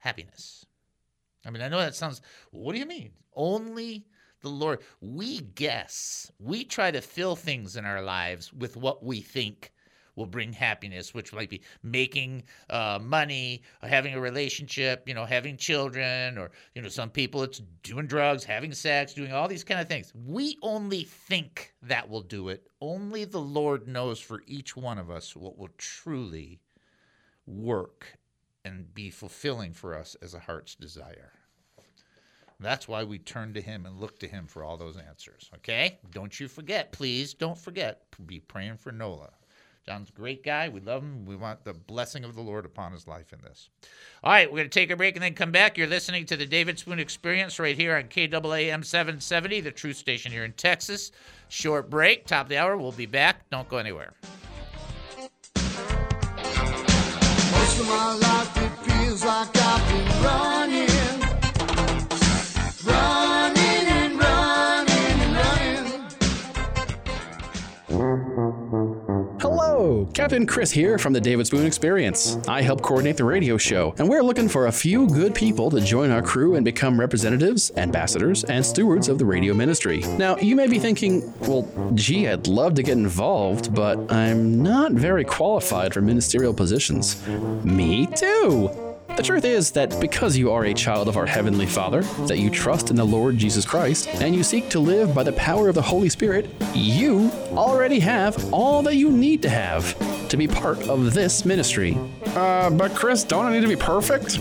happiness. 0.00 0.64
I 1.48 1.50
mean, 1.50 1.62
I 1.62 1.68
know 1.68 1.78
that 1.78 1.94
sounds, 1.94 2.20
what 2.50 2.74
do 2.74 2.78
you 2.78 2.84
mean? 2.84 3.10
Only 3.34 4.04
the 4.42 4.50
Lord. 4.50 4.80
We 5.00 5.40
guess, 5.40 6.30
we 6.38 6.62
try 6.62 6.90
to 6.90 7.00
fill 7.00 7.36
things 7.36 7.74
in 7.76 7.86
our 7.86 8.02
lives 8.02 8.52
with 8.52 8.76
what 8.76 9.02
we 9.02 9.22
think 9.22 9.72
will 10.14 10.26
bring 10.26 10.52
happiness, 10.52 11.14
which 11.14 11.32
might 11.32 11.48
be 11.48 11.62
making 11.82 12.42
uh, 12.68 12.98
money, 13.00 13.62
having 13.82 14.12
a 14.12 14.20
relationship, 14.20 15.08
you 15.08 15.14
know, 15.14 15.24
having 15.24 15.56
children, 15.56 16.36
or, 16.36 16.50
you 16.74 16.82
know, 16.82 16.88
some 16.88 17.08
people 17.08 17.42
it's 17.42 17.62
doing 17.82 18.06
drugs, 18.06 18.44
having 18.44 18.74
sex, 18.74 19.14
doing 19.14 19.32
all 19.32 19.48
these 19.48 19.64
kind 19.64 19.80
of 19.80 19.88
things. 19.88 20.12
We 20.26 20.58
only 20.60 21.04
think 21.04 21.72
that 21.80 22.10
will 22.10 22.20
do 22.20 22.50
it. 22.50 22.66
Only 22.82 23.24
the 23.24 23.40
Lord 23.40 23.88
knows 23.88 24.20
for 24.20 24.42
each 24.46 24.76
one 24.76 24.98
of 24.98 25.10
us 25.10 25.34
what 25.34 25.56
will 25.56 25.70
truly 25.78 26.60
work 27.46 28.18
and 28.64 28.92
be 28.92 29.08
fulfilling 29.08 29.72
for 29.72 29.96
us 29.96 30.14
as 30.20 30.34
a 30.34 30.40
heart's 30.40 30.74
desire. 30.74 31.32
That's 32.60 32.88
why 32.88 33.04
we 33.04 33.18
turn 33.18 33.54
to 33.54 33.60
him 33.60 33.86
and 33.86 34.00
look 34.00 34.18
to 34.18 34.26
him 34.26 34.46
for 34.46 34.64
all 34.64 34.76
those 34.76 34.96
answers. 34.96 35.48
Okay? 35.56 35.98
Don't 36.10 36.40
you 36.40 36.48
forget, 36.48 36.90
please 36.90 37.34
don't 37.34 37.58
forget, 37.58 38.02
be 38.26 38.40
praying 38.40 38.78
for 38.78 38.90
Nola. 38.90 39.30
John's 39.86 40.10
a 40.10 40.12
great 40.12 40.44
guy. 40.44 40.68
We 40.68 40.80
love 40.80 41.02
him. 41.02 41.24
We 41.24 41.34
want 41.34 41.64
the 41.64 41.72
blessing 41.72 42.24
of 42.24 42.34
the 42.34 42.42
Lord 42.42 42.66
upon 42.66 42.92
his 42.92 43.06
life 43.06 43.32
in 43.32 43.40
this. 43.40 43.70
All 44.22 44.30
right, 44.30 44.50
we're 44.50 44.58
going 44.58 44.68
to 44.68 44.80
take 44.80 44.90
a 44.90 44.96
break 44.96 45.16
and 45.16 45.22
then 45.22 45.32
come 45.32 45.50
back. 45.50 45.78
You're 45.78 45.86
listening 45.86 46.26
to 46.26 46.36
the 46.36 46.44
David 46.44 46.78
Spoon 46.78 46.98
Experience 46.98 47.58
right 47.58 47.74
here 47.74 47.96
on 47.96 48.02
KAAM 48.04 48.84
770, 48.84 49.62
the 49.62 49.70
truth 49.70 49.96
station 49.96 50.30
here 50.30 50.44
in 50.44 50.52
Texas. 50.52 51.10
Short 51.48 51.88
break, 51.88 52.26
top 52.26 52.46
of 52.46 52.50
the 52.50 52.58
hour. 52.58 52.76
We'll 52.76 52.92
be 52.92 53.06
back. 53.06 53.48
Don't 53.48 53.68
go 53.68 53.78
anywhere. 53.78 54.12
Most 55.56 55.70
of 57.80 57.86
my 57.86 58.12
life 58.20 58.56
it 58.58 58.72
feels 58.90 59.24
like 59.24 59.56
I've 59.56 59.88
been 59.88 60.22
running. 60.22 60.87
Captain 70.18 70.46
Chris 70.46 70.70
here 70.70 70.98
from 70.98 71.12
the 71.12 71.20
David 71.20 71.46
Spoon 71.46 71.64
Experience. 71.64 72.36
I 72.46 72.60
help 72.60 72.82
coordinate 72.82 73.16
the 73.16 73.24
radio 73.24 73.56
show, 73.56 73.94
and 73.98 74.08
we're 74.08 74.22
looking 74.22 74.48
for 74.48 74.66
a 74.66 74.72
few 74.72 75.06
good 75.06 75.34
people 75.34 75.70
to 75.70 75.80
join 75.80 76.10
our 76.10 76.20
crew 76.20 76.56
and 76.56 76.64
become 76.64 77.00
representatives, 77.00 77.70
ambassadors, 77.76 78.44
and 78.44 78.66
stewards 78.66 79.08
of 79.08 79.18
the 79.18 79.24
radio 79.24 79.54
ministry. 79.54 80.00
Now, 80.18 80.36
you 80.36 80.54
may 80.54 80.66
be 80.66 80.78
thinking, 80.78 81.32
well, 81.40 81.66
gee, 81.94 82.28
I'd 82.28 82.46
love 82.46 82.74
to 82.74 82.82
get 82.82 82.98
involved, 82.98 83.74
but 83.74 84.12
I'm 84.12 84.62
not 84.62 84.92
very 84.92 85.24
qualified 85.24 85.94
for 85.94 86.02
ministerial 86.02 86.52
positions. 86.52 87.26
Me 87.64 88.06
too! 88.06 88.87
The 89.18 89.24
truth 89.24 89.44
is 89.44 89.72
that 89.72 89.98
because 89.98 90.36
you 90.36 90.52
are 90.52 90.66
a 90.66 90.72
child 90.72 91.08
of 91.08 91.16
our 91.16 91.26
Heavenly 91.26 91.66
Father, 91.66 92.02
that 92.28 92.38
you 92.38 92.50
trust 92.50 92.90
in 92.90 92.94
the 92.94 93.04
Lord 93.04 93.36
Jesus 93.36 93.66
Christ, 93.66 94.06
and 94.22 94.32
you 94.32 94.44
seek 94.44 94.68
to 94.68 94.78
live 94.78 95.12
by 95.12 95.24
the 95.24 95.32
power 95.32 95.68
of 95.68 95.74
the 95.74 95.82
Holy 95.82 96.08
Spirit, 96.08 96.48
you 96.72 97.28
already 97.50 97.98
have 97.98 98.54
all 98.54 98.80
that 98.82 98.94
you 98.94 99.10
need 99.10 99.42
to 99.42 99.48
have 99.48 99.98
to 100.28 100.36
be 100.36 100.46
part 100.46 100.88
of 100.88 101.14
this 101.14 101.44
ministry. 101.44 101.98
Uh, 102.26 102.70
but 102.70 102.94
Chris, 102.94 103.24
don't 103.24 103.44
I 103.44 103.52
need 103.52 103.62
to 103.62 103.66
be 103.66 103.74
perfect? 103.74 104.38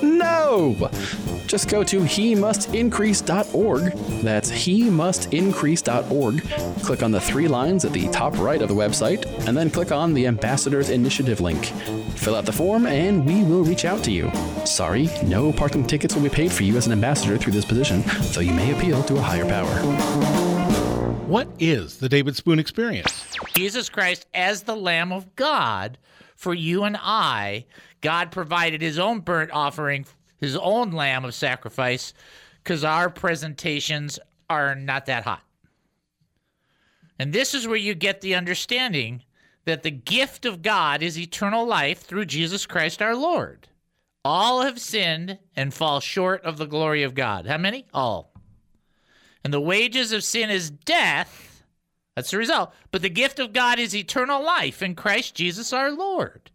no! 0.04 0.88
Just 1.46 1.68
go 1.68 1.84
to 1.84 2.02
he 2.02 2.34
must 2.34 2.74
increase.org. 2.74 3.92
That's 4.22 4.50
he 4.50 4.90
must 4.90 5.32
increase.org. 5.32 6.42
Click 6.82 7.02
on 7.02 7.12
the 7.12 7.20
three 7.20 7.48
lines 7.48 7.84
at 7.84 7.92
the 7.92 8.08
top 8.08 8.36
right 8.38 8.60
of 8.60 8.68
the 8.68 8.74
website, 8.74 9.24
and 9.46 9.56
then 9.56 9.70
click 9.70 9.92
on 9.92 10.14
the 10.14 10.26
Ambassadors 10.26 10.90
Initiative 10.90 11.40
link. 11.40 11.66
Fill 12.16 12.34
out 12.34 12.46
the 12.46 12.52
form, 12.52 12.86
and 12.86 13.24
we 13.24 13.44
will 13.44 13.64
reach 13.64 13.84
out 13.84 14.02
to 14.04 14.10
you. 14.10 14.30
Sorry, 14.64 15.08
no 15.24 15.52
parking 15.52 15.86
tickets 15.86 16.14
will 16.14 16.22
be 16.22 16.28
paid 16.28 16.50
for 16.50 16.64
you 16.64 16.76
as 16.76 16.86
an 16.86 16.92
ambassador 16.92 17.36
through 17.36 17.52
this 17.52 17.64
position, 17.64 18.02
though 18.32 18.40
you 18.40 18.52
may 18.52 18.76
appeal 18.76 19.02
to 19.04 19.16
a 19.16 19.20
higher 19.20 19.46
power. 19.46 19.66
What 21.26 21.48
is 21.58 21.98
the 21.98 22.08
David 22.08 22.36
Spoon 22.36 22.58
Experience? 22.58 23.26
Jesus 23.54 23.88
Christ 23.88 24.26
as 24.32 24.62
the 24.62 24.76
Lamb 24.76 25.12
of 25.12 25.34
God 25.36 25.98
for 26.36 26.54
you 26.54 26.84
and 26.84 26.96
I. 27.00 27.66
God 28.00 28.30
provided 28.30 28.80
his 28.80 28.98
own 28.98 29.20
burnt 29.20 29.50
offering, 29.52 30.06
his 30.38 30.56
own 30.56 30.90
lamb 30.90 31.24
of 31.24 31.34
sacrifice, 31.34 32.12
because 32.62 32.84
our 32.84 33.10
presentations 33.10 34.18
are 34.50 34.74
not 34.74 35.06
that 35.06 35.24
hot. 35.24 35.42
And 37.18 37.32
this 37.32 37.54
is 37.54 37.66
where 37.66 37.76
you 37.76 37.94
get 37.94 38.20
the 38.20 38.34
understanding 38.34 39.22
that 39.64 39.82
the 39.82 39.90
gift 39.90 40.44
of 40.44 40.62
God 40.62 41.02
is 41.02 41.18
eternal 41.18 41.66
life 41.66 42.02
through 42.02 42.26
Jesus 42.26 42.66
Christ 42.66 43.02
our 43.02 43.16
Lord. 43.16 43.68
All 44.24 44.62
have 44.62 44.80
sinned 44.80 45.38
and 45.54 45.72
fall 45.72 46.00
short 46.00 46.42
of 46.44 46.56
the 46.56 46.66
glory 46.66 47.02
of 47.02 47.14
God. 47.14 47.46
How 47.46 47.58
many? 47.58 47.86
All. 47.94 48.32
And 49.44 49.54
the 49.54 49.60
wages 49.60 50.12
of 50.12 50.24
sin 50.24 50.50
is 50.50 50.70
death. 50.70 51.62
That's 52.14 52.30
the 52.30 52.38
result. 52.38 52.72
But 52.90 53.02
the 53.02 53.08
gift 53.08 53.38
of 53.38 53.52
God 53.52 53.78
is 53.78 53.94
eternal 53.94 54.42
life 54.44 54.82
in 54.82 54.94
Christ 54.94 55.34
Jesus 55.34 55.72
our 55.72 55.92
Lord. 55.92 56.50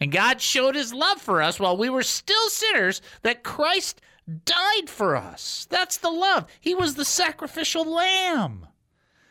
And 0.00 0.12
God 0.12 0.40
showed 0.40 0.74
his 0.74 0.92
love 0.92 1.20
for 1.20 1.42
us 1.42 1.58
while 1.58 1.76
we 1.76 1.90
were 1.90 2.02
still 2.02 2.48
sinners 2.48 3.00
that 3.22 3.42
Christ 3.42 4.00
died 4.44 4.88
for 4.88 5.16
us. 5.16 5.66
That's 5.70 5.98
the 5.98 6.10
love. 6.10 6.46
He 6.60 6.74
was 6.74 6.94
the 6.94 7.04
sacrificial 7.04 7.84
lamb. 7.84 8.66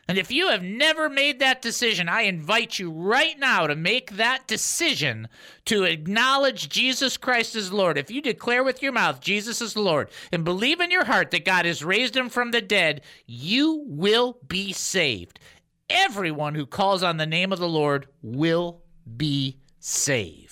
And 0.07 0.17
if 0.17 0.31
you 0.31 0.49
have 0.49 0.63
never 0.63 1.09
made 1.09 1.39
that 1.39 1.61
decision, 1.61 2.09
I 2.09 2.23
invite 2.23 2.77
you 2.77 2.91
right 2.91 3.39
now 3.39 3.67
to 3.67 3.75
make 3.75 4.11
that 4.11 4.47
decision 4.47 5.29
to 5.65 5.83
acknowledge 5.83 6.67
Jesus 6.67 7.15
Christ 7.15 7.55
as 7.55 7.71
Lord. 7.71 7.97
If 7.97 8.11
you 8.11 8.21
declare 8.21 8.65
with 8.65 8.83
your 8.83 8.91
mouth 8.91 9.21
Jesus 9.21 9.61
is 9.61 9.77
Lord 9.77 10.09
and 10.31 10.43
believe 10.43 10.81
in 10.81 10.91
your 10.91 11.05
heart 11.05 11.31
that 11.31 11.45
God 11.45 11.65
has 11.65 11.85
raised 11.85 12.17
him 12.17 12.27
from 12.27 12.51
the 12.51 12.61
dead, 12.61 13.01
you 13.25 13.85
will 13.87 14.39
be 14.45 14.73
saved. 14.73 15.39
Everyone 15.89 16.55
who 16.55 16.65
calls 16.65 17.01
on 17.01 17.15
the 17.15 17.25
name 17.25 17.53
of 17.53 17.59
the 17.59 17.69
Lord 17.69 18.07
will 18.21 18.81
be 19.15 19.57
saved. 19.79 20.42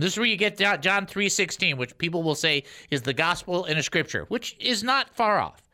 This 0.00 0.14
is 0.14 0.18
where 0.18 0.26
you 0.26 0.36
get 0.36 0.58
John 0.58 1.06
3:16, 1.06 1.76
which 1.76 1.98
people 1.98 2.22
will 2.22 2.34
say 2.34 2.64
is 2.90 3.02
the 3.02 3.12
gospel 3.12 3.64
in 3.64 3.78
a 3.78 3.82
scripture, 3.82 4.24
which 4.28 4.56
is 4.58 4.82
not 4.82 5.14
far 5.14 5.38
off. 5.38 5.68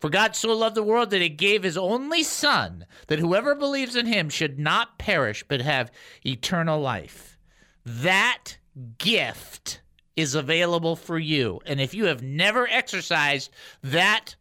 For 0.00 0.10
God 0.10 0.34
so 0.34 0.52
loved 0.52 0.74
the 0.74 0.82
world 0.82 1.10
that 1.10 1.22
he 1.22 1.28
gave 1.28 1.62
his 1.62 1.76
only 1.76 2.22
Son, 2.24 2.86
that 3.06 3.20
whoever 3.20 3.54
believes 3.54 3.94
in 3.94 4.06
him 4.06 4.28
should 4.28 4.58
not 4.58 4.98
perish 4.98 5.44
but 5.46 5.60
have 5.60 5.92
eternal 6.26 6.80
life. 6.80 7.38
That 7.84 8.56
gift 8.98 9.80
is 10.16 10.34
available 10.34 10.96
for 10.96 11.18
you. 11.18 11.60
And 11.66 11.80
if 11.80 11.94
you 11.94 12.06
have 12.06 12.22
never 12.22 12.68
exercised 12.68 13.50
that 13.82 14.34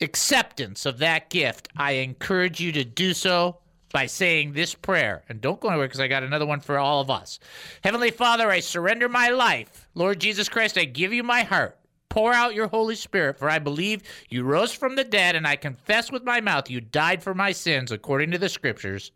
acceptance 0.00 0.86
of 0.86 0.98
that 0.98 1.28
gift, 1.28 1.68
I 1.76 1.92
encourage 1.92 2.60
you 2.60 2.70
to 2.72 2.84
do 2.84 3.14
so 3.14 3.58
by 3.96 4.04
saying 4.04 4.52
this 4.52 4.74
prayer. 4.74 5.22
And 5.26 5.40
don't 5.40 5.58
go 5.58 5.68
anywhere 5.68 5.86
because 5.86 6.00
I 6.00 6.06
got 6.06 6.22
another 6.22 6.44
one 6.44 6.60
for 6.60 6.76
all 6.76 7.00
of 7.00 7.08
us. 7.08 7.38
Heavenly 7.82 8.10
Father, 8.10 8.50
I 8.50 8.60
surrender 8.60 9.08
my 9.08 9.30
life. 9.30 9.88
Lord 9.94 10.20
Jesus 10.20 10.50
Christ, 10.50 10.76
I 10.76 10.84
give 10.84 11.14
you 11.14 11.22
my 11.22 11.44
heart. 11.44 11.78
Pour 12.10 12.34
out 12.34 12.54
your 12.54 12.68
Holy 12.68 12.94
Spirit, 12.94 13.38
for 13.38 13.48
I 13.48 13.58
believe 13.58 14.02
you 14.28 14.44
rose 14.44 14.74
from 14.74 14.96
the 14.96 15.04
dead, 15.04 15.34
and 15.34 15.46
I 15.46 15.56
confess 15.56 16.12
with 16.12 16.24
my 16.24 16.42
mouth 16.42 16.68
you 16.68 16.82
died 16.82 17.22
for 17.22 17.32
my 17.32 17.52
sins 17.52 17.90
according 17.90 18.32
to 18.32 18.38
the 18.38 18.50
Scriptures. 18.50 19.12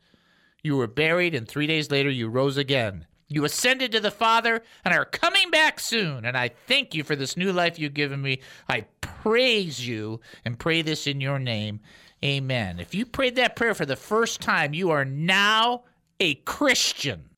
You 0.63 0.79
were 0.79 0.87
buried, 0.87 1.35
and 1.35 1.47
three 1.47 1.67
days 1.67 1.91
later 1.91 2.09
you 2.09 2.31
rose 2.31 2.57
again. 2.57 3.05
You 3.29 3.45
ascended 3.45 3.93
to 3.93 4.01
the 4.01 4.11
Father 4.11 4.63
and 4.83 4.95
are 4.95 5.05
coming 5.05 5.51
back 5.51 5.79
soon. 5.79 6.25
And 6.25 6.39
I 6.39 6.49
thank 6.49 6.95
you 6.95 7.05
for 7.05 7.15
this 7.15 7.37
new 7.37 7.53
life 7.53 7.79
you've 7.79 7.93
given 7.93 8.23
me. 8.23 8.41
I 8.67 8.87
praise 9.03 9.87
you 9.87 10.23
and 10.47 10.59
pray 10.59 10.81
this 10.81 11.07
in 11.07 11.21
your 11.21 11.39
name. 11.39 11.81
Amen. 12.25 12.79
If 12.81 12.95
you 12.95 13.07
prayed 13.07 13.37
that 13.37 13.57
prayer 13.57 13.75
for 13.75 13.87
the 13.87 13.97
first 13.97 14.41
time, 14.41 14.75
you 14.75 14.91
are 14.91 15.05
now 15.05 15.85
a 16.19 16.35
Christian. 16.35 17.25